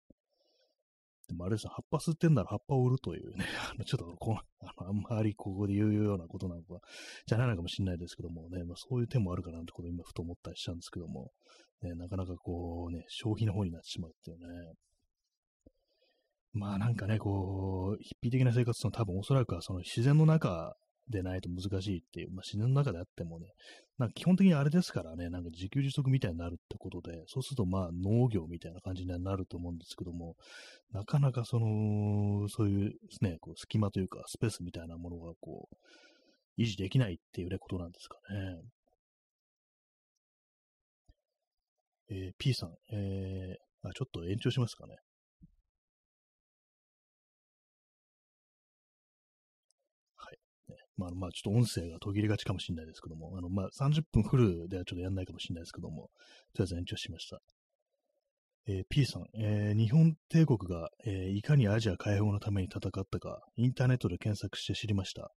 [1.28, 6.78] でもあれですね、葉っぱ吸ってんなら葉っぱを売るというね、あのちょっとこのあのあんまりここで言うようなことなんか、
[7.26, 11.30] じゃないのかもしれないですけどもね、まあ、そういう手もあるかなってことを今ふと思ったりしたんですけども、
[11.82, 14.72] ね、なかなかこうね、消費の方になってしまうっていうね。
[16.54, 20.74] まあなんかね、こう、ヒッピー的な生活の多分おそらくはその自然の中
[21.10, 23.46] でないと難しいっていう、まあ、自然の中であってもね、
[23.98, 30.36] なんか基本的にあれですからね、なんか自給自足みたいになるってことで、そうするとまあ農業みたいな感じになると思うんですけども、
[30.92, 38.60] なかなかその、そういうですね、こう隙間というかスペースみたいなものがこう、維持できないっていうね、ことなんですかね。
[42.10, 44.96] えー、P さん、えー、あ、ちょっと延長しますかね。
[50.98, 56.10] まあ、まあ、ちょっと音声が途切れがちかもしれないですけども、あの、まあ、30分フルではちょっとやんないかもしれないですけども、
[56.54, 57.40] とりあえず延長しました。
[58.66, 65.30] えー、P さん、えー、日本帝国が、えー、いかにアジア解放のために戦ったか、インターネットで検索して知りました。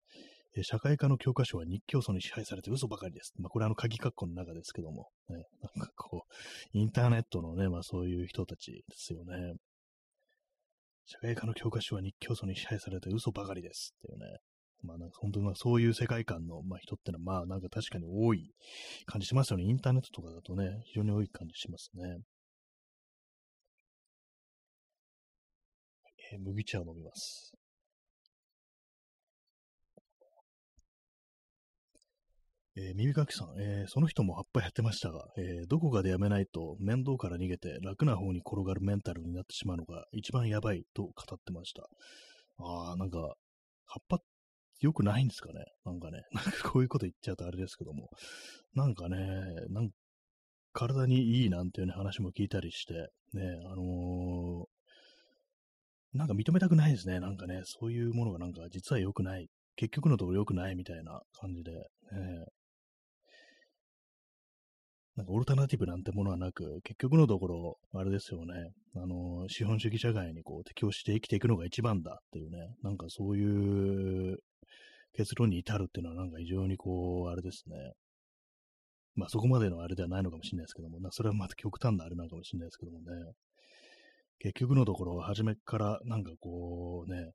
[0.57, 3.33] え社会科の教科書は日教祖に支配されて嘘ばかりです。
[3.39, 5.45] まあ、これはあの、鍵括弧の中ですけども、ね、
[5.77, 9.55] なんかこう、インターネットのね、まあそういう人たちですよね。
[11.07, 14.39] 社会科の教科書は日教祖に支配されて嘘ばかりですっていうね。
[14.83, 18.53] まあなんか本当にそういう世界観の、まあ、人ってのはまあなんか確かに多い
[19.07, 19.65] 感じしますよね。
[19.65, 22.03] インターネットとかだとね、非常に多い感じしますね。
[26.33, 27.53] えー、麦茶を飲みます。
[32.77, 41.83] えー、耳かきさん、えー、その人も葉っぱやってましたが、えー、どこかでやめないと面倒から逃げて楽な方に転がるメンタルになってしまうのが一番やばいと語ってました。
[42.63, 43.19] ああ、なんか、
[43.87, 44.19] 葉っぱ
[44.81, 45.65] 良くないんですかね？
[45.85, 48.11] なんかね、 なんかこういうこと言っちゃうとあれですけども、
[48.75, 49.17] なんかね、
[49.69, 49.91] なん
[50.73, 57.21] 体にいいなんていうね話も聞いたりして、ね、あのー、なんか認めたくないですね。
[57.21, 59.49] なんかね、そういうものがなんか実は良くない。
[59.77, 61.81] 結局のところ良くないみたいな感じで、ね、
[65.21, 68.55] なんかオルタナティブなんてものはなく、結局のところ、あれですよね、
[68.97, 74.39] あの、資本主義社会にこう適応して生きていくのが一番だっていうね、なんかそういう
[75.13, 77.77] 結論に至るっていうのはなんか非常にこう、あれですね。
[79.15, 83.05] まあそこまでのあれではないのかもしれないですけども、それはまた極端なあれなのかもしれないですけどもね。
[84.39, 87.33] 結局のところ、初めからなんかこうね、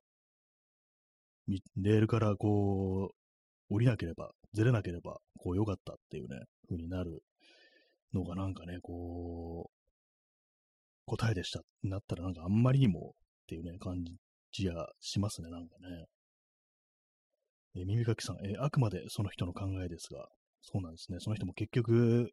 [1.76, 3.12] レールからこ
[3.70, 7.22] う、降りなければ、ずれなければ、こう良かったっていうね、風になる
[8.12, 9.76] のがなんかね、こう、
[11.06, 13.14] 答えでしたなったらなんかあんまりにも
[13.44, 14.04] っていうね、感
[14.52, 16.06] じがしますね、なんかね。
[17.76, 20.28] え耳かきさん、えあくまでその人の考えですが、
[20.62, 21.18] そうなんですね。
[21.20, 22.32] その人も結局、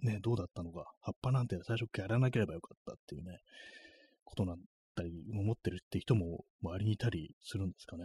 [0.00, 3.38] ね、どうだったのか、葉っぱなんて最初からやらなければよかったっていうね、
[4.24, 4.58] ことなん
[4.96, 8.04] だり、思ってるって人も周りにいたりするんですかね。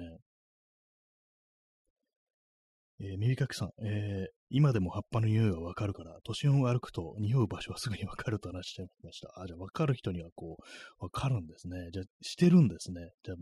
[2.99, 9.29] えー、耳かきさん、えー、今でも葉っぱの匂いがわかるから、都心を歩くと匂う場所はすぐにわかると話してました。
[9.41, 11.89] あ、じゃあわかる人にはこう、わかるんですね。
[11.91, 13.11] じゃあ、してるんですね。
[13.23, 13.37] じゃあ、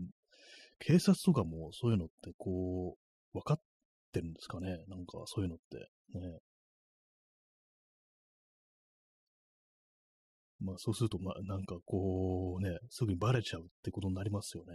[0.80, 2.96] 警察とかもそういうのってこ
[3.34, 3.56] う、わかっ
[4.12, 4.68] てるんですかね？
[4.88, 5.78] なんかそういうのって。
[6.18, 6.38] ね。
[10.60, 14.74] まあそうすると、まあなんかこうね、すぐにバレちゃうってことになりますよね。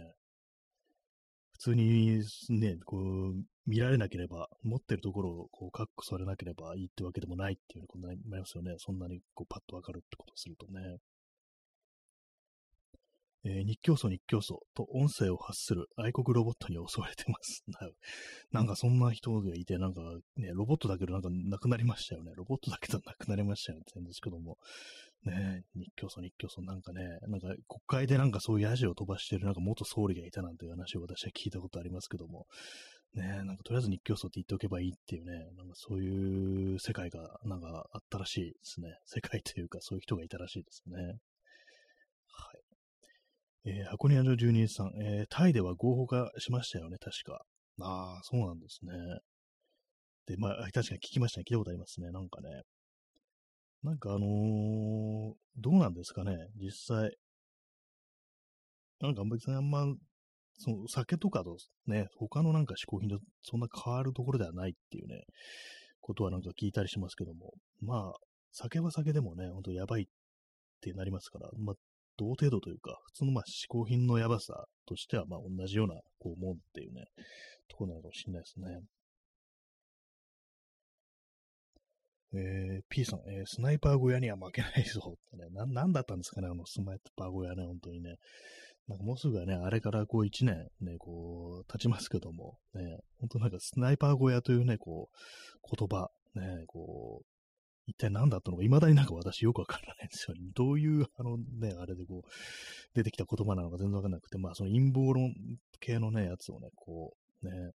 [1.58, 3.34] 普通にね、こう、
[3.66, 8.76] 見られなければ、持ってるところをこう、確保されなければいいってわけでもないっていうことになりますよね。
[8.78, 10.98] そんなにこう、パッとわかるってことをするとね。
[13.44, 17.64] えー、日教祖日教祖と音声を発する愛国ロボットに襲われてます。
[18.50, 20.00] なんかそんな人がいて、なんか
[20.36, 22.32] ね、ロボットだけどなんかなくなりましたよね。
[22.34, 23.82] ロボットだけどなくなりましたよね。
[23.82, 24.58] って言うんですけども。
[25.24, 32.46] ね日教祖日教祖なんかね、なんか国会でなんかそういうヤジを飛ばしてるなんか元総理がいたなんていう話を私は聞いたことありますけども。
[33.14, 38.98] ねなんかとりあえず日教祖って言っておけばいいっていうね、なんかそういう世界がなんかあったらしいですね。
[39.06, 41.16] 世界というかそういう人がいたらしいですね。
[43.64, 47.44] えー、箱庭の住人さん、えー、タイでは合法化しましたよね、確か。
[47.80, 48.92] ああ、そうなんですね。
[50.26, 51.44] で、まあ、確かに聞きましたね。
[51.48, 52.10] 聞いたことありますね。
[52.10, 52.62] なんかね。
[53.82, 57.16] なんかあのー、どうなんですかね、実際。
[59.00, 59.86] なんか別にあんま、
[60.58, 65.22] その酒とかとね、他のなんか嗜好品とそんな変わるところではないっていうね、
[66.00, 68.12] ことはなんか聞いたりしますけども、まあ、
[68.52, 70.06] 酒は酒でもね、ほんとやばいっ
[70.80, 71.76] てなりますから、まあ、
[72.18, 77.04] 同程度というか、普通のまあ嗜好品のやばさとしてはまあ同じようなこうもんっていうね、
[77.68, 78.80] ところなのかもしれないですね。
[82.34, 88.16] えー、P さん、えー、スナイパー小屋には負けないぞってね、な、なんだったんですかね、あのスナイパー小屋ね、本当にね。
[88.88, 97.37] なんかもうすぐはね、あれからこう1年ね、こう、経ちますけども、ね、本当なんかスナイパー小屋というね、こう、言葉、ね、こう、
[97.88, 102.28] 一体何だったのか、未だになんか私よくわからないんですよ、どういう、あのね、あれでこう、
[102.94, 105.34] 出てきた言葉なのか全然わかんなくて、まあその陰謀論
[105.80, 107.72] 系のね、やつをね、こう、ね、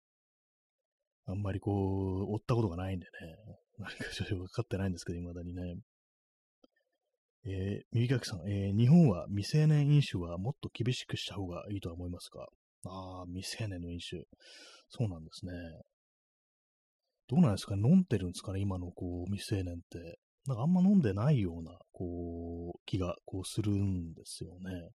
[1.27, 3.11] あんまりこう、追ったことがないんでね、
[3.79, 5.77] なんかちょっと分かってないんですけど、未だにね。
[7.43, 12.47] えー、右垣さん、えー、日本は未成年飲酒はもっと厳しくした方がいいとは思いますか？
[12.85, 14.23] ああ、未成年の飲酒。
[14.89, 15.53] そうなんですね。
[17.31, 17.75] どうなんですか？
[17.75, 18.59] 飲んでるんですかね？
[18.59, 20.19] 今のこう未成年って。
[20.47, 24.89] なんかあんま飲んでないような、こう、気がこうするんですよね。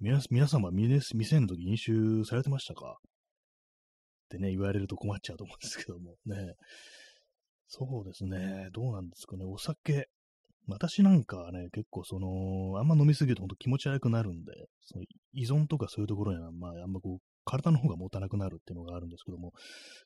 [0.00, 2.96] 皆皆様未成年の時飲酒されてましたか？
[2.98, 6.54] ってね、言われると困っちゃうと思うんですけどもね。
[7.68, 8.68] そうですね。
[8.72, 9.44] どうなんですかね？
[9.44, 10.08] お酒。
[10.66, 19.52] 私なんかはね、結構その、あんま飲みすぎると本当気持ち悪くなるんで、その依存とかそういうところには、まあ、あんまこう、体の方が持たなくなるっていうのがあるんですけども、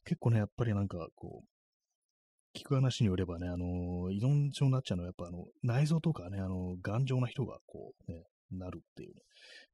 [0.05, 9.21] 結構ね、やっぱりなんかこう、聞く話によればね、あの、依存症になっちゃうのは、やっぱあの、内臓とかね、あの、頑丈な人がこう、ね、なるっていう、ね、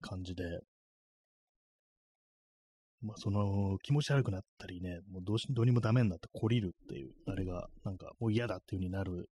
[0.00, 0.44] 感じで、
[3.02, 9.28] まあ、その、気持ち悪くなったりね、もうどうし、どうにもダメになって懲りるっていう、あれが、なんか、もう嫌だっていう風になる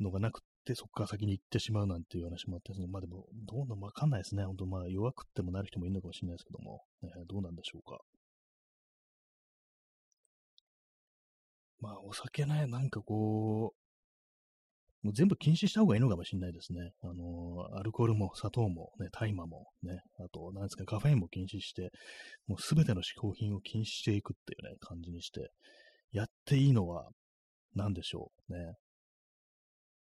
[0.00, 4.44] のがなくて、そこから先に行ってしまうなんていう話もあって、そのまあでも、どうなのわかんないですね。
[4.44, 7.98] 本当まあ弱くってもなる人もいるのかもしれないですけども、ね、どうなんでしょうか。
[11.80, 13.82] まあお酒ね、なんかこう、
[15.02, 16.92] もう全部禁止した方がいいのかもしれないですね。
[17.02, 21.90] あのー、アルコールも砂糖もね、大麻もね、あと、なんですか、カフェインも禁止して、
[22.46, 25.50] もうすべての嗜好品を禁止していくっていうね、感じにして、
[26.12, 27.08] やっていいのは
[27.74, 28.74] 何でしょうね。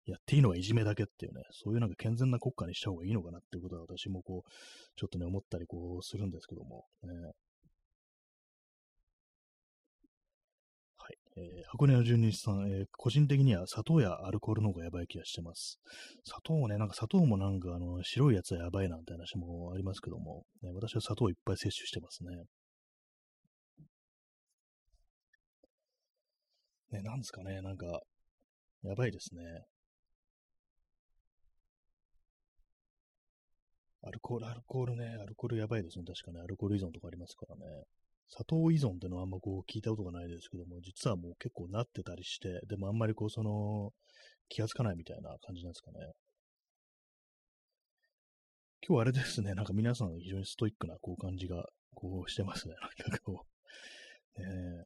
[0.05, 4.49] やっていいのはいじめだけっていうね、そういうなんか健全な国家にした方がいいのかなっていうことは私もこう、
[4.97, 7.13] ちょっとね、思ったりこうするんですけども、ね。
[10.97, 11.17] はい。
[11.37, 15.79] えー、箱根の住人さん、えー、個人的には砂糖やアルコールの方がやばい気がしてます。
[16.25, 22.45] 砂糖ね、なんか砂糖もなんかあの、白いやつはやばいなんて話もありますけども、ね、私は砂糖いっぱい摂取してますね。
[26.91, 28.01] ね、なんですかね、なんか、
[28.83, 29.41] やばいですね。
[34.05, 36.05] アルコール、アルコールね、アルコールやばいですね。
[36.05, 37.85] 確かね、アルコール依存とかありますからね。
[38.29, 43.93] 砂糖依存ってのはあんまこう聞いたことがないですけども、実はもう結構なってたりして、でもあんまりこうその、
[44.49, 46.13] 気がつかないみたいな感じなんですかね。
[48.85, 52.75] 今日あれですね、なんか皆さん非常にストイックなこう感じがこうしてますね。
[52.99, 53.45] なんかこ
[54.35, 54.83] う、ね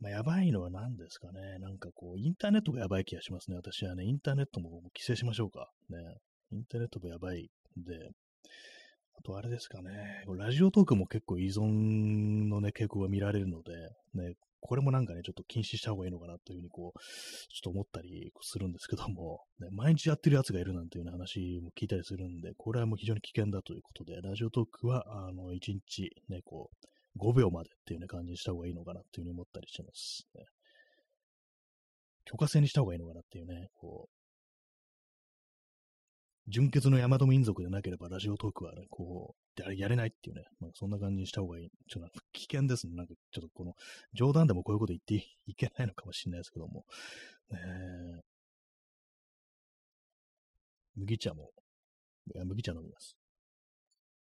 [0.00, 1.58] まあ、やばいのは何ですかね。
[1.58, 3.56] なんかこう、インターネットがやばい気がしますね。
[3.56, 5.70] 私はね、インターネットも規制しましょうか。
[5.90, 5.98] ね。
[6.52, 8.10] インターネットもやばいんで、
[9.18, 9.90] あとあれですかね。
[10.36, 13.72] ラジオトークも結構依存のね、傾向が見られるので、
[14.14, 26.86] ね、これもなんかね、ちょっと禁止した方がいいのかなというふうにこう、ちょっと思ったりするんですけども、ね、毎日やってるやつがいるなんていう、ね、話も聞いたりするんで、これはもう非常に危険だということで、ラジオトークは、あの、1日ね、こう、
[27.18, 30.44] 5秒までっていうね、感じにした方がいいのかなっていうふうに思ったりしてます、ね。
[32.24, 34.18] 許可制にした方がいいのかなっていうね、こう、
[36.50, 41.70] 純血の大和民族でなければラジオトークはね、こう、やれないっていうね、まあ、そんな感じにした方がいい。
[41.88, 42.94] ちょっと危険ですね。
[42.94, 43.74] なんかちょっとこの、
[44.14, 46.84] 冗談でもこういうこと言っていけないのかもしれないですけども。
[47.50, 47.58] ね、
[50.96, 51.50] 麦茶も、
[52.34, 53.16] いや、麦茶飲みます。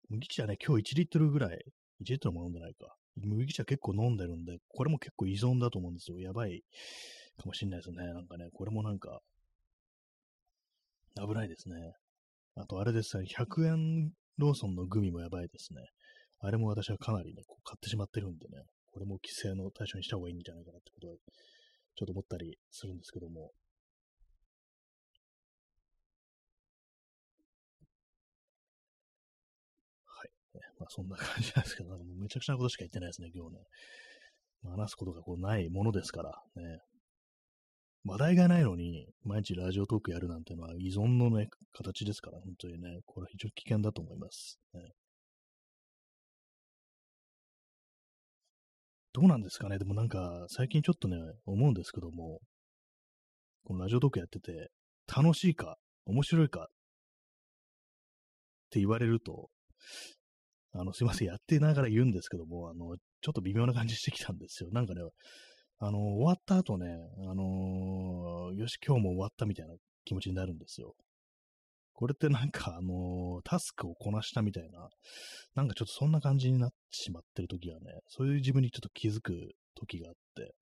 [0.10, 1.66] 麦茶ね、今日1リットルぐらい
[2.02, 2.96] 1リットルも飲んでないか。
[3.16, 6.20] 麦茶結構飲んでるんで、これも結構依存だと思うんですよ。
[6.20, 6.64] やばい
[7.38, 7.98] かもしんないですね。
[8.14, 9.22] なんかね、これもなんか、
[11.16, 11.76] 危ないですね。
[12.56, 15.82] あとあれですね、100円ローソンのグミもやばいですね。
[16.40, 21.16] あれも私はかなりね、こう買ってしまってるんでね、これも規制の対象にした方がいいんじゃないかなってことは、
[21.96, 23.52] ちょっと思ったりするんですけども。
[30.80, 33.62] まあそんな感じなんですけど、なんかもうめちゃくちゃなことしか言ってないですね、今日ね。
[34.64, 36.80] まあ、話すことがこうないものですから、ね。
[38.06, 44.60] 話題がないのに、毎日ラジオトークやるなんてのは依存のね、形ですから、本当にね、これは非常に危険だと思います。
[44.74, 44.82] ね、
[49.14, 52.40] どうなんですかねでもなんか、最近ちょっとね、思うんですけども、
[53.66, 54.70] このラジオトークやってて、
[55.08, 56.68] 楽しいか、面白いかっ
[58.70, 59.50] て言われると、
[60.74, 64.70] あの、すいません、やってながら言うんですけども、あの、ちょっと微妙な感じしてきたんですよ。
[64.72, 65.02] なんかね、
[65.80, 66.88] あの、終わった後ね、
[67.30, 70.96] あのー、よし、今日も終わったみたいな気持ちになるんですよ。
[71.94, 74.90] これってなんか、あのー、タスクをこなしたみたいな、
[75.56, 79.34] なんかちょっとそんな感じになってしまってる時はね、そういう自分にちょっと気づく
[79.76, 80.54] 時があって、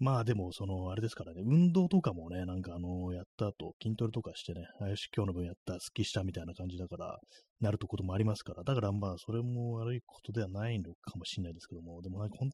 [0.00, 7.18] まあでも、その、あれですからね、運動とかもね、なんかあの、やった後、筋トレとかしてね、あよし、今日の分やった、すっきしたみたいな感じだから、
[7.60, 12.50] なるとこともありますから、だからまあ、それも悪いことではないのかもしれないですけども、でもなんか本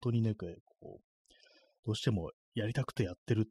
[0.00, 0.98] 当にね、こう、
[1.84, 3.44] どうしてもやりたくてやってるっ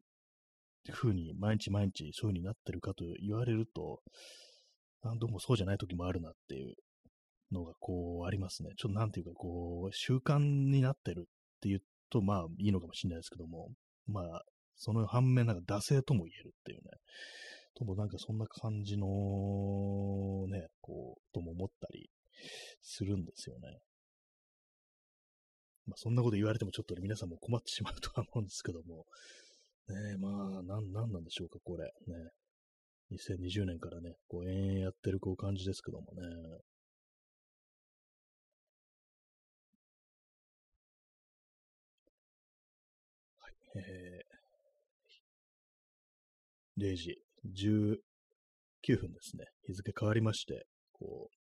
[0.84, 4.02] て風に、毎日毎日そういう風になってるかと言われると、
[5.02, 6.74] どうもそうじゃない時もあるなっていう
[7.50, 8.72] のがこうありますね。
[8.76, 11.22] ちょっとなんていうかこう、習慣になってるっ
[11.62, 11.80] て言っ
[12.10, 13.70] と、まあいいのかもしれないですけども、
[14.06, 14.42] まあ、
[14.76, 16.90] その反面、なんか惰性とも言えるっていうね、
[17.74, 19.06] ともなんかそんな感じの
[20.48, 22.10] ね、こう、とも思ったり
[22.80, 23.78] するんですよね。
[25.86, 29.06] まあそんなこと言われてもちょっと、ね、皆さんも困ってしまうとは思うんですけども、
[29.88, 31.84] ねえまあ、なん、なんなんでしょうか、これ。
[31.84, 32.30] ね。
[33.10, 36.22] 2020年からね、こう、延々やってるこう感じですけどもね。
[46.78, 49.46] 0時19分ですね。
[49.66, 51.36] 日付変わりまして、こう、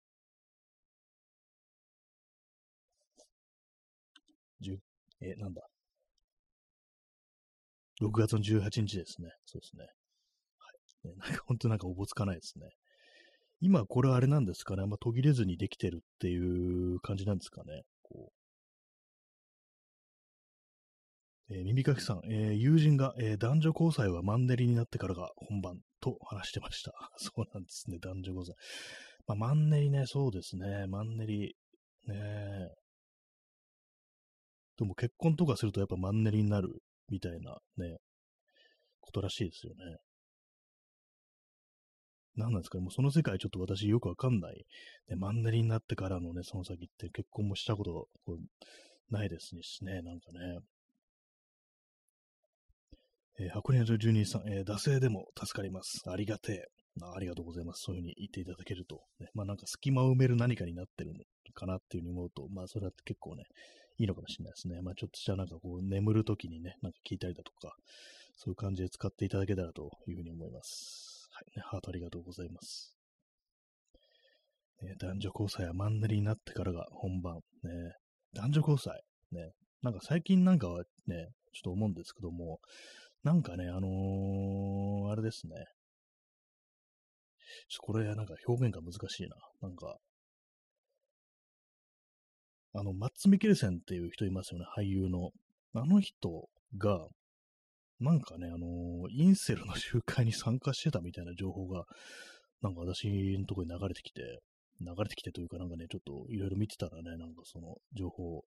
[4.61, 4.79] 10
[5.21, 5.69] え、なんだ。
[8.01, 9.29] 6月の18日ですね。
[9.45, 9.85] そうですね。
[10.59, 10.71] は
[11.05, 11.07] い。
[11.09, 12.69] ね、なんか本当なんかおぼつかないですね。
[13.61, 14.83] 今これあれなんですかね。
[14.83, 17.83] あんま途切れずにできてるっていう感じなんですかね。
[18.03, 18.31] こ
[21.49, 26.91] えー、耳かきさん、えー、友人が、えー、男女交際はマンネリになってからが本番と話してました。
[27.17, 28.55] そうなんですね、男女交際。
[29.27, 31.55] まあ、マンネリね、そうですね、マンネリ。
[32.05, 32.69] ね
[34.77, 37.97] でも結婚とかするとやっぱマンネリになるみたいなね、
[38.99, 39.97] ことらしいですよね。
[42.35, 44.65] 何なんですかね、もうその世界ちょっと私よくわかんない。
[45.07, 48.07] ね、マンネリになってからのね、その先って結婚もしたこと
[49.09, 50.59] ないですしね、なんかね。
[53.39, 56.01] えー、箱根の住人さん、えー、惰性でも助かります。
[56.07, 56.77] ありがてえ。
[57.15, 57.83] ありがとうございます。
[57.83, 59.01] そういうふうに言っていただけると。
[59.19, 61.19] ね、まあなんか隙間を埋める何かになってるの
[61.53, 63.43] かなっていうふうに思うと、まあそれは結構ね、
[63.99, 64.81] いいのかもしれないですね。
[64.81, 67.75] まあちょっとしたなんかこう眠るときにね、なんか聞いたりだとか
[68.35, 71.29] そういう感じで使っていただけたらというふうに思います。
[71.31, 72.95] はい、ね、ハートありがとうございます。
[74.81, 77.35] ね、男女交際はマンネリになってからが本番。
[77.35, 77.93] ね、
[78.33, 79.03] 男女交際。
[79.31, 79.51] ね、
[79.83, 82.59] なんか最近なんかはね、ちょっと思うんですけども、
[83.27, 85.53] なんかね、あのー、あれですね。
[87.81, 89.35] これなんか表現が難しいな。
[89.61, 89.97] なんか、
[92.73, 95.31] あの、マッツ・ミケルセンっていう人いますよね、俳優の。
[95.73, 96.47] あの人
[96.77, 97.05] が、
[97.99, 101.83] なんかね、あのー、インセルの集会に参加してたみたいな情報が、
[102.61, 104.21] なんか私のところに流れてきて、
[104.79, 108.45] 流れてきてというかなんかね、ちょっといろいろ見てたらね、なんかその情報、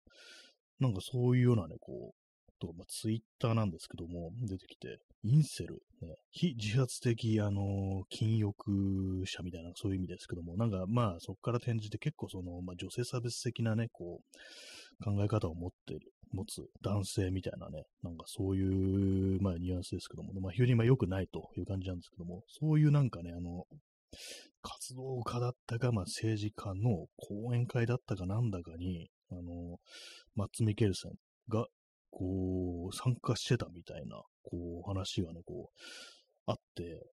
[0.78, 2.19] なんかそういうようなね、こう、
[2.60, 16.00] と、まあ、ツイッターなんですけども、出てきて、インセル、ね、非自発的、あの、禁欲者みたいな、そういう意味ですけども、なんか、まあ、そこから転じて結構その、まあ、女性差別的なね、こう、考え方を持ってる、
[16.32, 23.64] 持つ男性みたいなね、なんかそういう、まあ、ニュアンスですけども、まあ、非常にま良くないという感じなんですけども、そういうなんかね、あの、
[24.62, 29.78] 活動家だったか、まあ、政治家の講演会だったかなんだかに、あの、
[30.34, 31.12] マッツ・ミケルセン
[31.48, 31.66] が
[32.10, 35.80] こう、参加してたみたいな、こう、話がね、こう、
[36.46, 37.10] あって、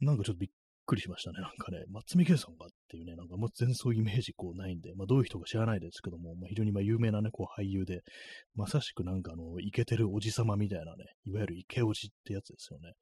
[0.00, 0.50] なんかちょっとびっ
[0.86, 1.40] くりしましたね。
[1.40, 8.02] なんかね、松見圭さんがっていうね、なんかもう全然そういうイメージこうないんで、まあどういう人か知らないですけども、まあ非常にまあ有名なね、こう俳優で、
[8.54, 12.92] まさしくなんかあの、イケてるおじさまみたいなね、いわゆるイケおじってやつですよね。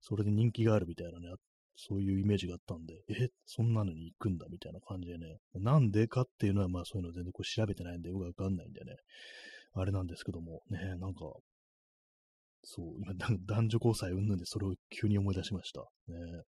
[0.00, 1.34] それで人気があるみたいなね、
[1.76, 8.96] そういうイメージがあったんで、え、そんなのに行くんだみたいな感じでね、なんでかっていうのはまあそういうの全然こう調べてないんでよくわかんないんでね、
[9.74, 11.20] あれなんですけども、ね、なんか、
[12.62, 13.14] そう、今、
[13.46, 15.80] 男女交際云々でそれを急に思い出しました。
[16.08, 16.42] ね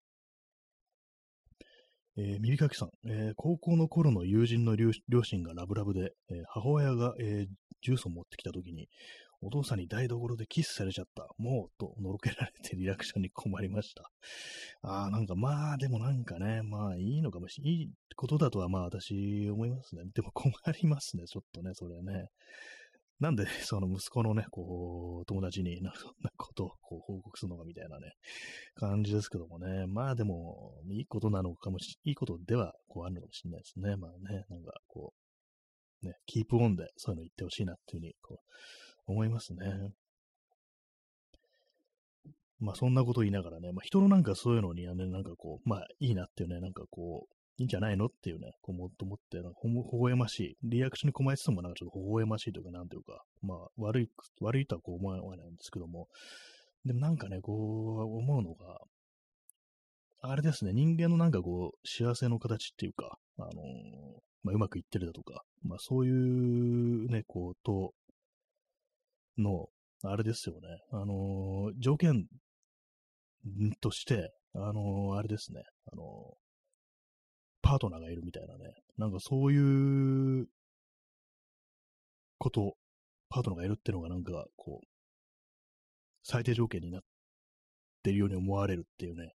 [2.18, 4.92] えー、耳かきさん、えー、高校の頃の友人の両
[5.24, 7.46] 親がラブラブで、えー、母親が、え
[7.82, 8.90] ジュースを持ってきた時に、
[9.42, 11.28] お父さんに台所でキスされちゃった。
[11.38, 14.12] もう、と、のろけられてリアクションに困りました。
[14.82, 17.74] ああ、なんか、まあ、でもなんかね、まあ、いいのかもしれない。
[17.74, 20.04] いいことだとは、まあ、私、思いますね。
[20.14, 20.52] でも困
[20.82, 22.28] りますね、ちょっとね、それね。
[23.20, 28.14] なんで、 その息子のね、こう、友達にな、そんなことをこう報告するのかみたいなね、
[28.76, 29.88] 感じですけどもね。
[29.88, 33.96] まあでも、いいことなのかもし、いいことでは、こう、あるのかもしれないですね。
[33.98, 35.14] まあね、なんか、こ
[36.02, 38.42] う、ね、キープオンでそういうの言ってほしいなっていうふうに、こ
[39.08, 39.94] う、思いますね。
[42.60, 48.06] まあそんなこと言いながらね、まあ人のなんかそういうのにはね、なんかこう、まあいいなっていうね、なんかこう、いいんじゃないの？
[48.06, 50.58] っていうね、こうもっと思って、なんかほほほ笑ましい。
[50.64, 54.10] リアクションに困りつつもなんかちょっと微笑ましいというか、なんというか、まあ悪い、
[54.42, 56.08] 悪いとはこう思わないんですけども、
[56.86, 58.80] でもなんかね、こう思うのが、
[60.22, 63.54] あれですね、人間のなんかこう、幸せの形っていうか、あのー、
[64.44, 67.94] まあ、うまくいってるだとか、まあそういうね、こう、と、
[69.38, 69.68] の、
[70.04, 72.26] あれですよね、あのー、条件
[73.82, 76.04] として、あのー、あれですね、あの
[77.70, 80.48] パートナーがいるみたいなね、なんかそういう
[82.40, 82.74] こと、
[83.30, 84.88] パートナーがいるっていうのがなんかこう、
[86.24, 87.02] 最低条件になっ
[88.02, 89.34] てるように思われるっていうね、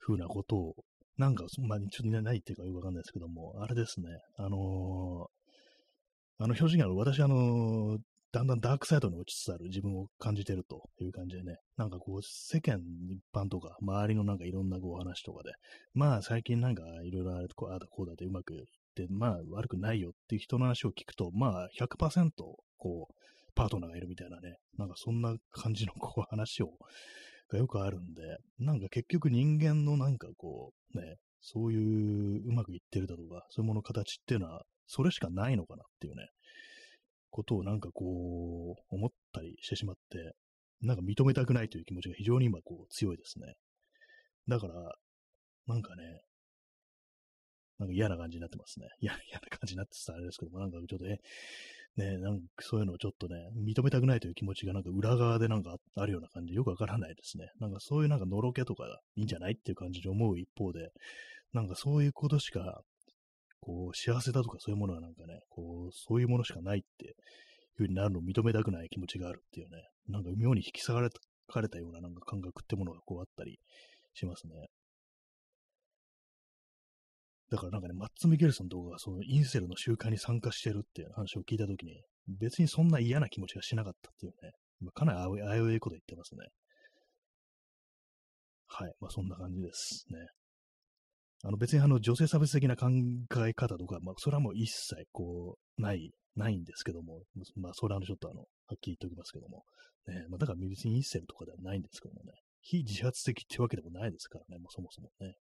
[0.00, 0.74] 風なことを、
[1.18, 5.28] なんか、まあ、ちょっとないっていうかよくわかんないですけども、あれですね、あのー、あの
[6.46, 7.98] 表示が私、あのー、
[8.36, 15.52] だんだんダークサイドに落ちつつある自分を感じてるという感じでね、なんかこう、世間一般とか、周りのなんかいろんなこう話とかで、
[15.94, 18.64] まあ最近なんかいろいろあれこう、あだこうだってうまくいっ
[18.94, 22.30] て、まあ悪くないよっていう人の話を聞くと、まあ100%
[22.76, 23.14] こう、
[23.54, 26.74] パートナーがいるみたいなね、なんかそんな感じのこう話を、
[27.48, 28.20] がよくあるんで、
[28.58, 36.28] なんか結局人間のなんかこう、ね、そういううまくいってるだとか、そういうもの形っていうのは、それしかないのかなっていうね、
[37.36, 40.34] ことをなんかこう、思ったりしてしまって、
[40.80, 43.54] なんか認めたくないという気持ちが非常に今こう強いですね。
[44.48, 44.74] だから、
[45.66, 46.22] なんかね、
[47.78, 48.86] なんか嫌な感じになってますね。
[49.00, 49.18] 嫌な
[49.50, 51.18] 感じになってたらあれですけども、なんかちょっとね、
[51.96, 57.50] ね、なんかそういうのをちょっとね、認めたくないという気持ちがなんか裏側でなんかあるような感じでよくわからないですね。
[57.58, 58.84] なんかそういうなんかのろけとか
[59.16, 60.90] いいんじゃないっていう感じで思う一方で、
[61.52, 62.82] なんかそういうことしか
[63.66, 67.14] こう、幸せだとかそういうものはなんかね、こう、そういうものしかないっていう
[67.76, 71.10] 風になるのを認めたくない気持ちがあるっていうね、なんか妙に引き下がれ
[71.48, 73.58] かれたようななんか感覚ってものがこうあったり
[74.14, 74.52] しますね。
[77.50, 86.46] だからなんかね、マッツ・ミケルソンとかがそのインセルの集会に参加してるっていう話を聞いたときに、別にそんな嫌な気持ちがしなかったっていうね、まかなりあやういこと言ってますね。
[88.68, 88.92] はい。
[89.00, 90.18] まあそんな感じですね。
[91.44, 92.88] あの別にあの女性差別的な考
[93.46, 97.22] え方とか、まあそれはもう一切こうないないんですけども、
[97.56, 99.64] まあ、それはちょっとあの、はっきり言っておきますけども、
[100.06, 105.34] ね、まあ、だから別にインセルとかではないんですけどもね、非自発的ってわけでもないですからね、もうそもそもね。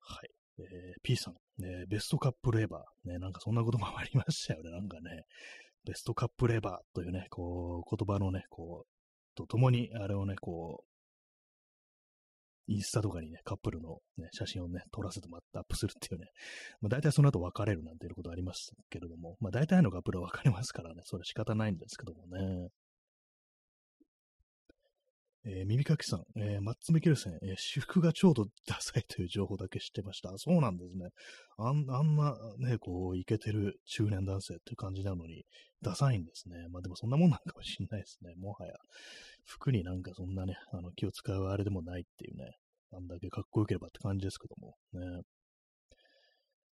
[0.00, 0.30] はい。
[0.58, 5.24] えー、P さん、ね、ベストカップレバー、ね、なんかそんなこともありましたよね、なんかね、
[5.84, 10.85] ベストカップレバーというね、こう、言葉のね、こう、とともに、あれをね、こう、
[12.68, 16.26] インスタとかにね、カップルの、ね、写真をね、撮らせてもらってアップするっていうね、
[16.80, 22.68] まあ、大体その後別れるなんていうことありますけれども、まあ大体のカップルは別れますからね、それ仕方ないんですけどもね。
[25.48, 30.32] えー、耳かきさん、えー、マッツ・ミケルセン、えー、私服がちょうどダサいという情報だけ知ってました。
[30.38, 31.10] そうなんですね。
[31.56, 35.44] あんあんなね、こう、イケてる中年男性っていう感じなのに、
[35.82, 36.66] ダサいんですね。
[36.70, 38.34] まあでもそんなもんなんかもしんないですね。
[38.36, 38.74] もはや。
[39.44, 42.56] 服になんかそんなね、あの気を使うあれでもないっていうね、
[42.92, 45.22] あんだけかっこよければって感じですけども、ね。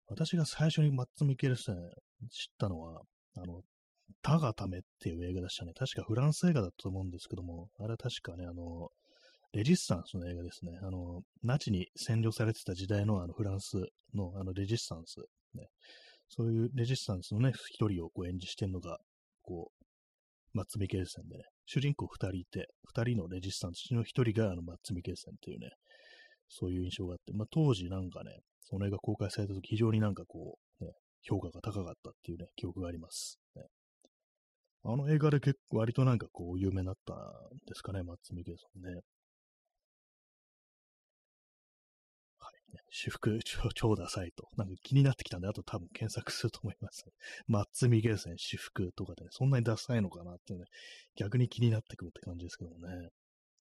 [0.07, 3.03] 私が最初にマッツ・ミケルセン知ったのは、
[3.35, 3.61] あの、
[4.21, 5.73] タがためっていう映画でしたね。
[5.73, 8.89] 確かフランス映画だったと思うんですけども、あれは確かね、あの、
[9.53, 10.79] レジスタンスの映画ですね。
[10.81, 13.77] あの、ナチに占領されてた時代のあのフランス
[14.15, 15.19] のあのレジスタンス、
[15.53, 15.67] ね。
[16.29, 18.97] そういうレジスタンスのね、一人をこう演じしてるのが、
[19.43, 19.83] こう、
[20.53, 25.69] マッツ・ミケルセンでね、主人公二人いて、二人のレジスタンスの一人があのマッツ・ミケルセンっていうね、
[26.47, 28.31] そういう印象があって、まあ当時なんかね、
[28.61, 30.91] その映画公開された時非常になんかこう、ね、
[31.21, 33.39] 評価が高かったっていうね、記憶があります。
[33.55, 33.63] ね、
[34.85, 37.17] あの映画で結構割となんかこう有名になったん
[37.65, 39.01] ですかね、マッツ・ミケルソンね。
[42.39, 42.53] はい。
[42.91, 44.47] 私服超超ダサいと。
[44.57, 47.05] なんか気になってきたんで、あと多分検索すると思います。
[47.47, 50.65] マッツ・ミケルセン私服とかでね、そんなにダサいのかなってね、
[51.15, 53.09] 逆に気になってくるって感じですけどもね。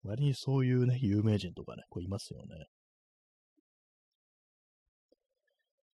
[0.04, 2.66] 割にそういうね、有名人とかね、こういますよね。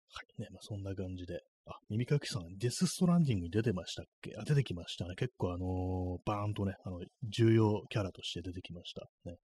[0.10, 1.42] はいね、まあ、そんな感じで。
[1.70, 4.32] あ、耳かきさん、デスストランディングに出てましたっけ？
[4.38, 5.16] あ、出てきましたね。
[5.16, 9.06] 結構あのー、バーンとね、あの、重要キャラとして出てきました。
[9.26, 9.36] ね。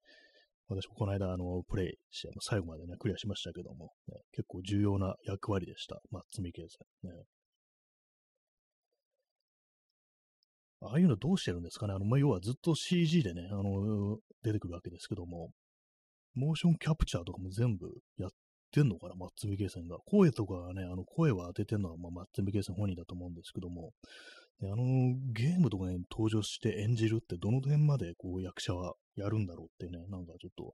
[0.70, 6.00] 私もこの間、あの、プレイして、最後までね、クリアしましたけども、ね、結構重要な役割でした。
[6.10, 7.10] マッツミケーさん。
[7.10, 7.24] ね。
[10.86, 11.94] ああいうのどうしてるんですかね？
[11.94, 15.52] あの、まあ、要はずっと CG でね、あの、出てくるわけですけども、
[16.34, 18.30] モーションキャプチャーとかも全部やっ
[18.74, 19.98] てんのかな、マッツ・ミケイセンが。
[20.06, 23.92] 声とかね、あの声は当ててんのは、まあ、マッツ・ミケイセン本人だと思うんですけども、
[24.60, 24.84] であの
[25.34, 30.74] ゲームとかに登場して演じるってどの辺までこう役者はやるんだろうってね、なんかちょっと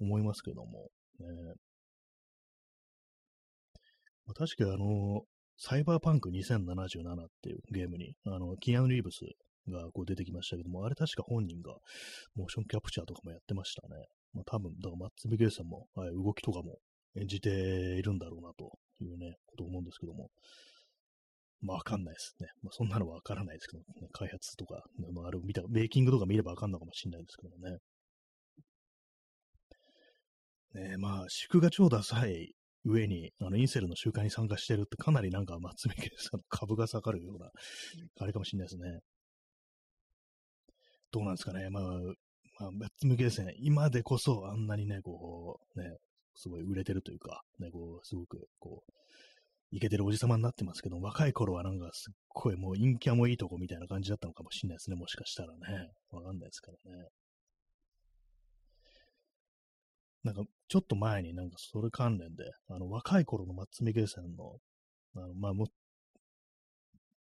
[0.00, 1.26] 思いますけども、ね、
[4.26, 5.22] まあ、確かあの、
[5.56, 9.20] サイバーパンク2077っていうゲームに、あの、キアヌ・リーブス
[9.68, 11.74] がこう出てきましたけども、あれ確か本人が
[12.34, 14.06] モーションキャプチャーとかもやってましたね。
[14.32, 16.78] まあ多分、だからマッツ・ミケイセンも、はい、動きとかも
[17.16, 20.30] 演じているんだろうなというね、ことを思うんですけども、
[21.60, 22.48] まあわかんないですね。
[22.62, 24.82] まあそんなのはわからないですけど、ね、開発とか、
[25.24, 27.78] あれを見た、メイキングとか見ればわかんないかもしれないですけどもね。
[30.74, 32.54] ねまあ、祝が超ダサい
[32.84, 37.50] 上に、あの、インセルの集会に参加してるってかなりなんか松見家さんの株が下がるような、
[38.20, 39.00] あれかもしれないですね。
[41.12, 41.68] どうなんですかね。
[41.68, 41.84] まあ、
[42.58, 43.54] まあ、松見家ですね。
[43.58, 45.96] 今でこそあんなにね、こう、ね、
[46.34, 48.92] すごい売れてるというか、ね、こう、すごく、こう、
[49.70, 55.90] イケてるおじさまになってますけど、若い頃はなんかすっごいもう陰キャもいいとこみたいな感じだったのかもしれないですね、もしかしたらね。
[56.10, 57.08] わかんないですからね。
[60.24, 64.58] なんか、ちょっと前になんかそれ関連で、あの、若い頃の松見芸さんの、
[65.16, 65.66] あの、まあ、も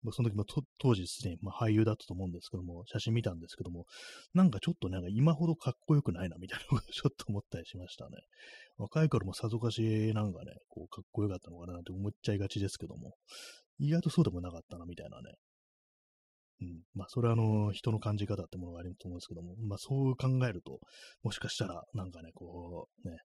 [0.03, 0.45] まその時も
[0.79, 3.87] 当時すでに、まあ、俳優だったと思うんですけども、写真見たんですけども、
[4.35, 8.17] なんかちょっとなんか今ほどかっこよくないなみたいなことをちょっと思ったりしましたね。
[8.79, 13.15] 若い頃もさぞかしなんかね、こうかっこよかったのかななんて思っちゃいがちですけども、
[13.79, 15.35] 意外とそうでもなかったなみたいなね。
[16.63, 16.83] うん。
[16.95, 20.79] まあ、それはあの、人の感じ方ってものがあると思うんですけども、まあ、そう考えると、
[21.23, 23.19] もしかしたら、なんかね、こう、ね、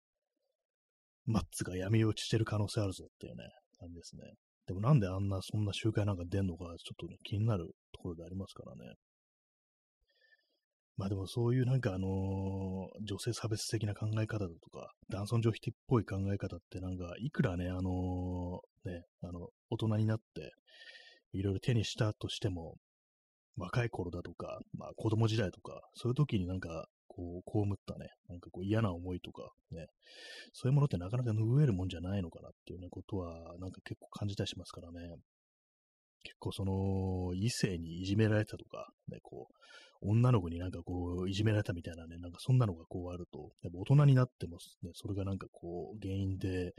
[1.26, 3.44] マッツが闇落ちしてる可能性あるぞっていうね、
[3.80, 4.24] 感じですね。
[4.68, 8.96] でもなんであんな、そんな集会なんか出んのか、ちょっとね、気になるところでありますからね。
[10.98, 20.52] まあでもそういうなんかあのー、女性差別的な考え方だとか、男尊女卑っぽい考え方ってなんか、いくらね、あのー、ね、あの、大人になって、
[21.34, 22.78] いろいろ手にしたとしても、
[23.58, 26.88] 若い頃だとか、まあ子供時代とか、そういう時になんか、
[27.18, 29.88] こう、被ったね、なんかこう嫌な思いとか、ね、
[30.54, 35.18] そういうものってなかなか拭えるもんじゃないのかなっていうね、ことは、なんか結構感じたりしますからね。
[36.24, 39.54] 結構その、異性にいじめられたとか、ね、こう、
[40.02, 46.74] 女の子になんかこう、いじめられたみたいなね、なんかそんなのがこうあると、やっぱ大人になってもね、それがなんかこう、原因で、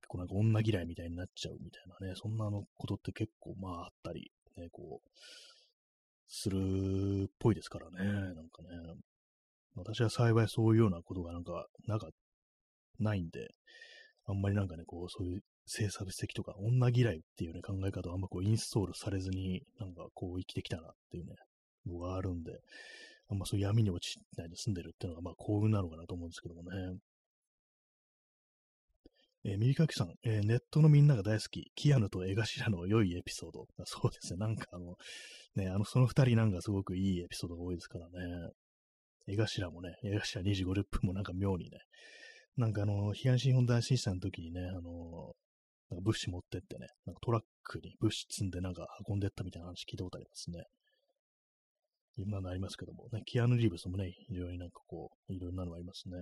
[0.00, 5.08] 結構なんか女嫌いみたいになっちゃうみたいなね、そんなのことって結構まああったり、ねこう、
[6.28, 8.68] するっぽいですからね、なんかね。
[9.76, 12.08] 私は幸いそういうようなことがなんか、なんか、
[12.98, 13.50] ないんで、
[14.24, 21.34] あんまりなんかね、こう、そういう性差別的とか、女嫌いっていうね、考え方をあんまこう、インストールされずに、なんかこう、生きてきたなっていうね、
[21.86, 22.52] のがあるんで、
[23.28, 26.98] あんまそういう闇に落ちないで住んでるっていうのが、まあ幸運なのかなと思うんですけどもね。
[29.44, 33.66] えー、右かきさん、えー、ネットのみんなが大好き、キアヌと江頭の良いエピソード。
[33.84, 34.96] そうですね、なんかあの、
[35.54, 38.50] ね、あの、その二人なんかすごくいいエピソードが多いですからね。
[39.26, 41.78] 江頭もね、江頭2時50分もなんか妙にね、
[42.56, 45.34] なんかあの、東日本大震災の時にね、あの、
[45.90, 50.64] なんか物資持ってってね、なんかトラックに物資積んでなんか運んでったみたいな話聞いたことありますね。
[52.16, 56.16] 今のありますけども、ね、キアヌ・リーブスもね、非常になんかこう、いろんなのありますね。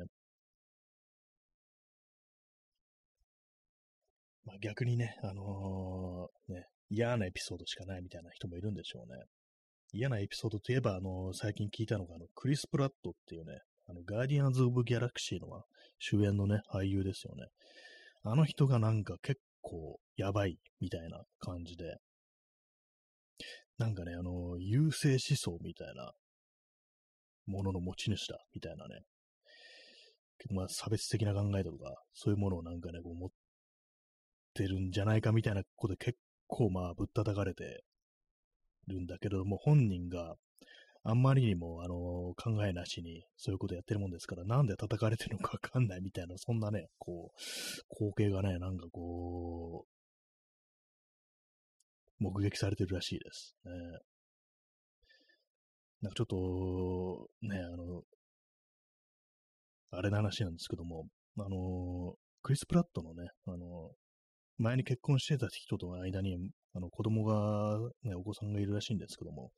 [4.45, 9.25] まあ、逆にね、あのー、ね、嫌なエピソードしかないみたいな人もいるんでしょうね。
[9.97, 15.63] 嫌なエピソードといえば、あの、最近聞いたのが、あの、クリス・プラットっていうね、あの、ガーディアンズ・オブ・ギャラクシーの
[16.01, 17.47] 主演のね、俳優ですよね。
[18.25, 21.99] あの人がなんか結構やばいみたいな感じで、
[23.79, 26.13] なんかね、あの、優勢思想みたいな
[27.47, 29.03] ものの持ち主だみたいなね、
[30.51, 33.31] まあ差別的な考えとか、そういうものをなんかね、こう持っ
[34.55, 36.19] てるんじゃないかみたいなことで結
[36.49, 37.85] 構まあぶったたかれて。
[38.87, 40.37] るんだけれども、本人が
[41.03, 47.41] あんまりにも、あの考えなしにそういうことやってるもんですから、なんで叩かれてるのかわかんないみたいな、そんなね、こう、
[47.91, 49.95] 光景がね、なんかこう、
[52.23, 53.73] 目撃されてるらしいですね。
[56.01, 58.03] なんかちょっと、ね、あの、
[59.91, 61.07] あれの話なんですけども、
[61.39, 63.91] あの、クリス・プラットのね、あの、
[64.59, 66.37] 前に結婚してた人との間に、
[66.75, 69.51] あの、子供が、ね、お子さんがいるらしいんですけども、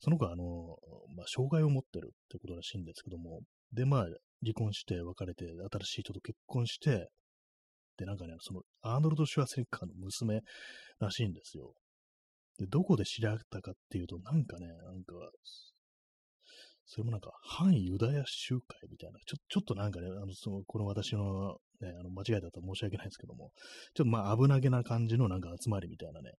[0.00, 0.76] その子は、あの、
[1.16, 3.40] まあ、障害を持ってるってことらしいんですけども、
[3.72, 4.06] で、まあ、
[4.42, 7.08] 離婚して別れて、新しい人と結婚して、
[7.96, 10.40] で、なんかね、その、アーノルド・シュワセッカーの娘
[10.98, 11.74] らしいんですよ。
[12.58, 15.14] で、どこで知り合ったかっていうと、なんかね、なんか、
[16.86, 23.50] それもなんか、反ユダヤ集会みたいな、ちょちょっとなんかね、あのそのこの私の,、ね、あの間違いだったら申し訳ないんですけども、
[23.94, 26.32] ちょっとまあ危なげな感じのなんか集まりみたいなね、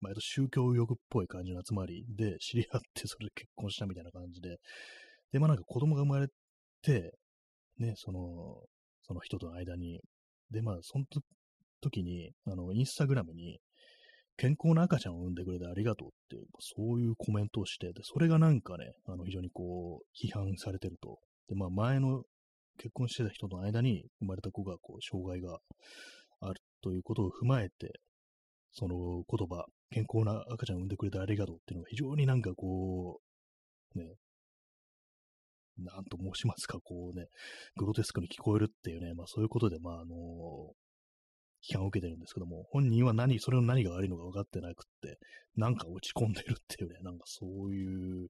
[0.00, 4.56] まあ、宗教欲っぽい感じの集まりで知り合って、それで結婚したみたいな感じで、
[5.32, 6.28] で、まあなんか子供が生まれ
[6.82, 7.12] て、
[7.78, 8.62] ね、その、
[9.02, 10.00] その人との間に、
[10.50, 11.04] で、まあその
[11.80, 13.58] 時に、あの、インスタグラムに、
[14.36, 21.18] 健康な赤ちゃんを産んでくれてありがとうっていう、そういうコメントをして、で、それがなんかね、あの、非常にこう、批判されてると。
[21.48, 22.22] で、まあ、前の
[22.78, 25.58] 結婚してた人の間に生まれた子が、こう、障害が
[26.40, 28.00] あるということを踏まえて、
[28.72, 28.96] その
[29.28, 33.20] 言葉、健康な赤ちゃんを産んでくれてありがとうっていうのが非常になんかこ
[33.94, 34.14] う、ね、
[35.78, 37.26] なんと申しますか、こうね、
[37.76, 40.14] グロテスクに聞こえるっていうね、まあそういうことで、まああの
[41.68, 45.18] 批判を受けてるんですけども、本人は何、それの何が悪いのか分かってなくって、
[45.56, 48.28] なんか落ち込んでるっていうね、なんかそういう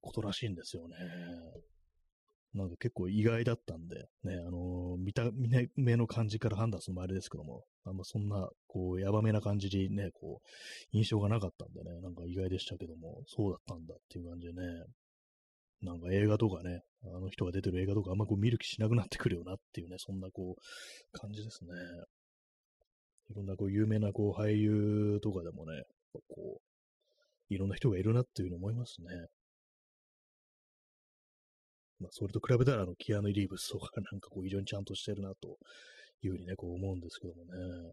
[0.00, 0.96] ことらしいんですよね。
[2.54, 5.22] なんか結構意外だったんで、ね、あのー、見た
[5.76, 10.48] 目の感じから判断するのもあれですけども、あんまそんな、こう、やばめな感じにね、こう、
[10.92, 14.62] 印象がなかったんでね、なんか意外でしたけども、そうだったんだっていう感じでね、
[15.82, 21.70] なんか映画とかね、あの人が出てる映画とかあんまこう見る気しなくなってくるよなっていうね、そんなこう、感じですね。
[23.30, 25.84] いろんなこう有名なこう俳優とかでもね、
[26.28, 29.06] こう、いろんな人がいるなっていうふうに思いますね。
[32.00, 35.58] まあ、それと比べたら、あの、キアヌ・リーブスとかなんかこう、非常にちゃんとしてるな、と
[36.22, 37.92] いうふうにね、こう思うんですけどもね。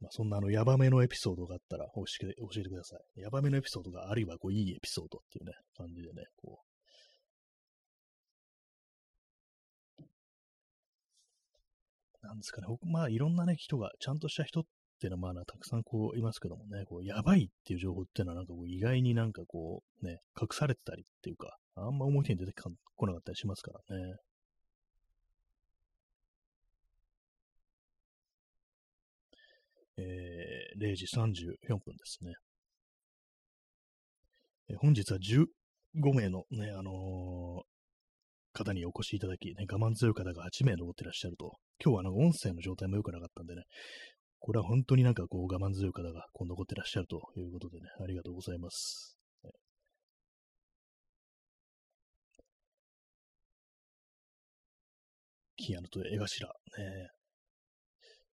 [0.00, 3.20] まあ、そんなあの、ヤバめのエピソードがあったら教えて、教えてください。
[3.20, 6.74] ヤバめのエピソードが、あるいはこう、いいエピソードっていうね、感じでね、こう、
[12.26, 14.64] なんですかね、まあいろんなね、人が、ちゃんとした人
[15.04, 22.52] っていうのはまあたくさんこういますけどもね、こうやばいっていう情報っていうのはなんかこう意外になんかこうね、隠されてたりっていうか、あんま表に出て
[22.96, 24.16] こなかったりしますからね。
[29.98, 32.32] えー、0時34分ですね。
[34.70, 35.46] えー、本日は15
[36.14, 41.58] 名のね、あのー、方にお越しいただき、ね、我慢強い方が8名残ってらっしゃると。
[41.84, 43.64] 今日はなんか音声の状態も良くなかったんでね、
[44.44, 49.16] これは本当になんかこう我慢強い方がこう残ってらっしゃるということでね、ありがとうございます。
[55.56, 56.46] キアヌと絵頭。
[56.46, 57.08] ね。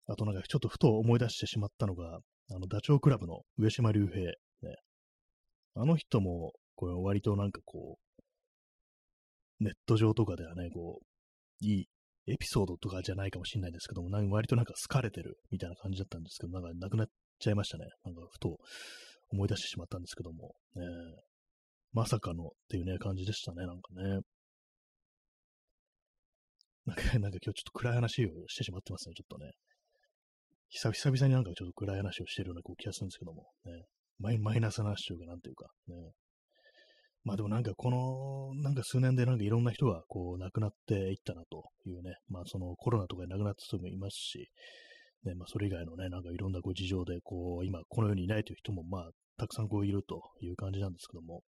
[0.07, 2.19] あとなんかちょっとふと思い出してしまったのが、
[2.51, 4.35] あの、ダチョウ倶楽部の上島竜兵、ね。
[5.75, 7.97] あの人も、これ割となんかこ
[9.59, 11.07] う、ネット上とかではね、こう、
[11.65, 11.89] いい
[12.27, 17.09] エピソードとかじゃないかもしれないんですけども、割となんか好かれてるみたいな感じだったんですけど、なんかなくなっ
[17.39, 17.87] ちゃいましたね。
[18.05, 18.59] なんかふと
[19.31, 20.83] 思い出してしまったんですけども、ね、
[21.93, 24.20] まさかのっていうね、感じでしたね、なんかね。
[26.87, 29.53] なんか、なんか今日ちょっと暗い話をしてしまってますね、ちょっとね。
[30.70, 33.85] 久々になんかちょっと暗い話をしてるような気がするんですけども、ね。
[34.18, 35.95] マイマイナスな話というか、なんていうか、ね。
[37.25, 44.51] まあでもなんかこの、なんか数年でなんかいろんな人がこう亡くなっていったなというね、まあそのコロナとかで亡くなった人もいますし、
[45.25, 51.43] ね、まあそれ以外のね、なんかいろんなこう事情でこう今この世にいないという人もまあたくさんこういるという感じなんですけども、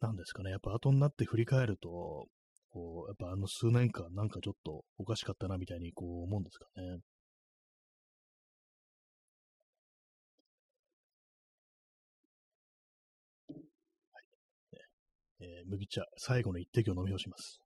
[0.00, 2.26] なんですかね、やっぱ後になって振り返ると、
[2.70, 6.98] こう、やっぱあの数年間なんかちょっとおかしかったなみたいにこう思うんですかね。
[15.40, 17.60] えー、麦茶、最後の一滴を飲み干します。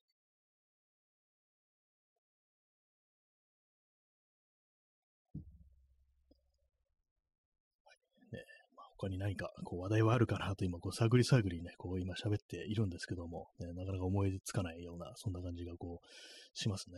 [8.33, 8.39] ね
[8.77, 16.97] まあ、他に何かこう話題はあるかなと今、こう探り探りね、こう今喋っているんですけども、ね、なかなか思いつかないような、そんな感じがこうしますね。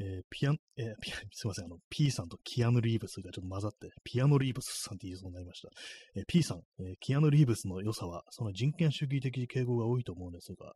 [0.00, 5.70] えー、ピアン、えー、 ピア、すいません、あの、P さんとキアヌ・リーブスがちょっと混ざって、ピアノ・リーブスさんって言いそうになりました。
[6.14, 10.74] えー、P さん、えキアヌ・リーブスの良さは、その人権主義的傾向が多いと思うんですが、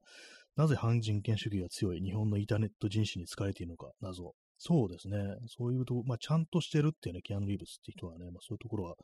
[0.56, 4.34] なぜ反人権主義が強い日本のインターネット人種に使われているのか、謎。
[4.58, 5.18] そうですね。
[5.48, 8.96] そういうとまあ、ちゃんとしてるっていうね、キアヌ・リーブスって人はね、まあ、そういうところは、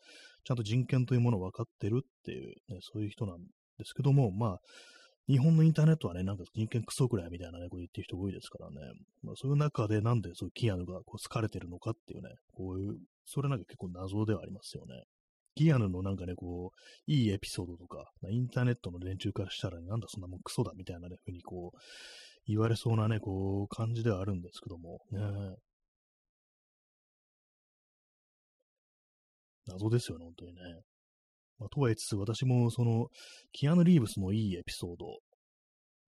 [0.45, 3.39] ちゃんと人権というものを分かってるっていう、ね、そういう人なん
[3.79, 4.61] ですけども、まあ、
[5.29, 8.77] 日本のインターネットはね、なんか人権クソくらいみたいなね、こう言ってる人多いですからね。
[9.23, 15.03] まあ、そういう中でなんでそういうキアヌがこう好かれてるのかっていうね、こういう、それなんか結構謎ではありますよね。
[15.55, 21.79] キアヌのなんかね、こう、いいエピソードとか、インターネットの連中からしたら、なんだそんなもんクソだみたいなね、ふうにこう、
[22.47, 25.57] 言われそうなね、こう、感じではあるんですけども、ね。
[29.67, 30.61] 謎ですよね、本当にね。
[31.59, 33.09] まあ、とはいつつ、私もその、
[33.53, 35.07] キアヌ・リーブスのいいエピソード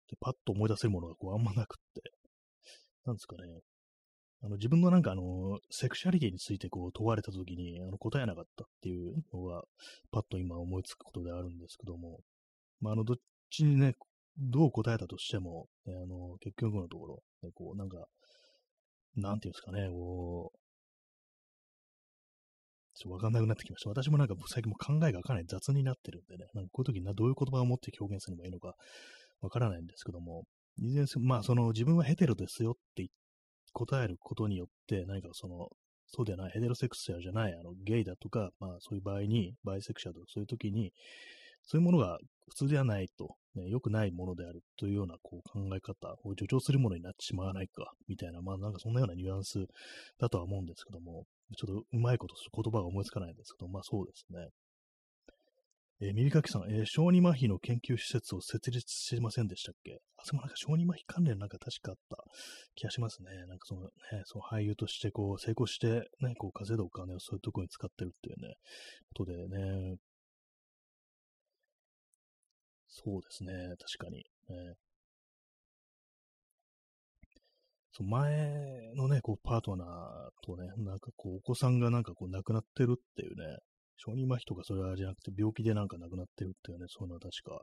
[0.09, 2.01] でパッと思い出せるものがこうあんまなくって、
[3.05, 3.61] なんですかね。
[4.41, 9.63] あの自分のなんかあの、セクシャリティについてこう問われたときにあの答えなかったっていうのが、
[10.11, 12.19] パッと今思いつくことであるんですけども、
[12.79, 13.17] まあ、あの、どっ
[13.49, 13.95] ちにね、
[14.37, 18.05] どう答えたとしても、ね、あの、結局のところ、ね、こう、なんか、
[19.15, 20.58] なんていうんですかね、こう、
[22.99, 23.89] ちょっとわかんなくなってきました。
[23.89, 28.73] 私もなんか最近も考えがかなり雑になってるんでね、なんかこういう時にどういう言葉を持って表現すればいいのか
[29.41, 30.43] わからないんですけども、
[30.77, 33.07] いずれまあその自分はヘテロですよって
[33.73, 35.69] 答えることによって、何かその、
[36.07, 40.91] そうではない、ヘテロセクシャルじゃない、あの、ゲイだとか、まあそういう場合に、バイセクシャルとかそういう時に、
[41.63, 42.17] そういうものが
[42.49, 49.65] 普通ではないと、ね、良くないものであるというようなこう考え方を助長するものになってしまわないか、みたいな、まあなんかそんなようなニュアンス
[50.19, 51.25] だとは思うんですけども、
[51.57, 54.47] ちょっとうまいこと言葉が思いつかないんですけど、まあそうですね。
[56.01, 59.99] えー、耳かきさん、えー、小児麻痺の研究施設を設立してませんでしたっけ？
[60.15, 62.23] あ、そこなんか小児麻痺関連なんか確かあった
[62.75, 63.31] 気がしますね。
[63.47, 63.89] なんかそのね、
[64.23, 68.55] その俳優としてこう成功してね、こう稼いだお金をそういうところに使ってるっていうね、
[69.13, 69.95] ことでね。
[73.03, 73.53] そうですね、
[73.97, 74.17] 確かに。
[74.17, 74.75] ね、
[77.91, 83.57] そ前のね、こう、パートナーとね、なんかこう、お子さんがなんかこう、亡くなってるっていうね、
[83.97, 87.61] 小児麻痺とかそれはじゃなくて、病気でなんか亡くなってるっていうね、そういうのは確か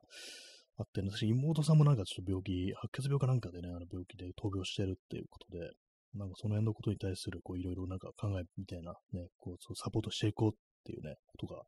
[0.79, 5.71] あってね、私、妹さんもなんかちょっと病気、白血病かなんかでね、あの病気で闘病してるっていうことで、
[6.15, 10.53] なんかその辺のことに対する、こう、いろいろなんか考えみたいな、ね、こう、サポートしていこうっ
[10.85, 11.63] ていうね、ことが、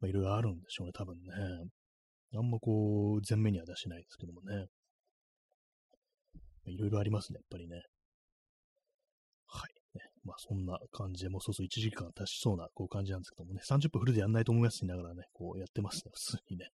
[0.00, 1.32] まあ、いろいろあるんでしょうね、多分ね。
[2.34, 4.66] あんまこう、前面には出しないですけどもね。
[6.66, 7.82] いろいろありますね、やっぱりね。
[9.46, 9.98] はい。
[9.98, 16.68] ね、まあそんな感じで、もうそうそう1時間経ちそうなこう感じなんですけどもね、30分フルでやんないと思いますしながらね、こうやってますね、普通にね。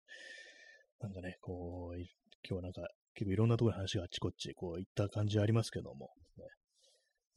[1.00, 2.09] なんかね、こう、今
[2.42, 2.82] 日はなんか
[3.14, 6.44] 結構いろんなところに話があっちこっち、こういった感じありますけども、ね。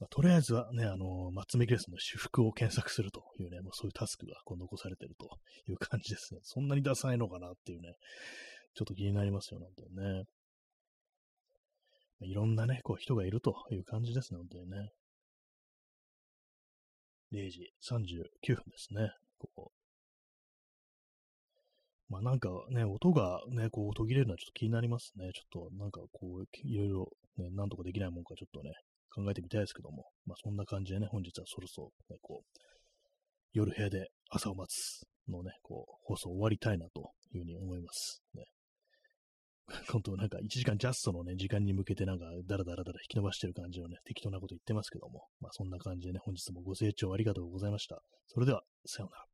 [0.00, 5.28] まあ、とりあえずはね、あの、マッツメキレスの私服を検索するというね、もうそういうタスクがこう残されてると
[5.68, 6.40] いう感じですね。
[6.44, 7.94] そんなにダサいのかなっていうね、
[8.74, 10.24] ちょっと気になりますよ、本当にね。
[12.20, 14.90] いろんなね、こう人がいるという感じですね、本当にね。
[17.32, 19.72] 0時39分ですね、ここ。
[22.08, 25.30] まあなんかね、音がね、こう途切れるのはちょっと気になりますね。
[25.34, 28.72] ちょっとなんかこう、いろいろね、なんとかできないもんかちょっとね、
[29.18, 32.60] 考えてみたいですけども、まあそんな感じでね、本日はそろそろね、こう、
[33.52, 38.22] 夜部屋で朝を待つのね、こう、放送終わりたいなというふうに思います。
[38.34, 38.44] ね。
[39.92, 48.00] 本当なんか1時間ジャストのね、時間に向けてなんかダラダラダラ引き伸ばしてる感じのね、適当なこと言ってますけども、まあそんな感じでね、本日もご清聴ありがとうございました。
[48.28, 49.27] それでは、さようなら。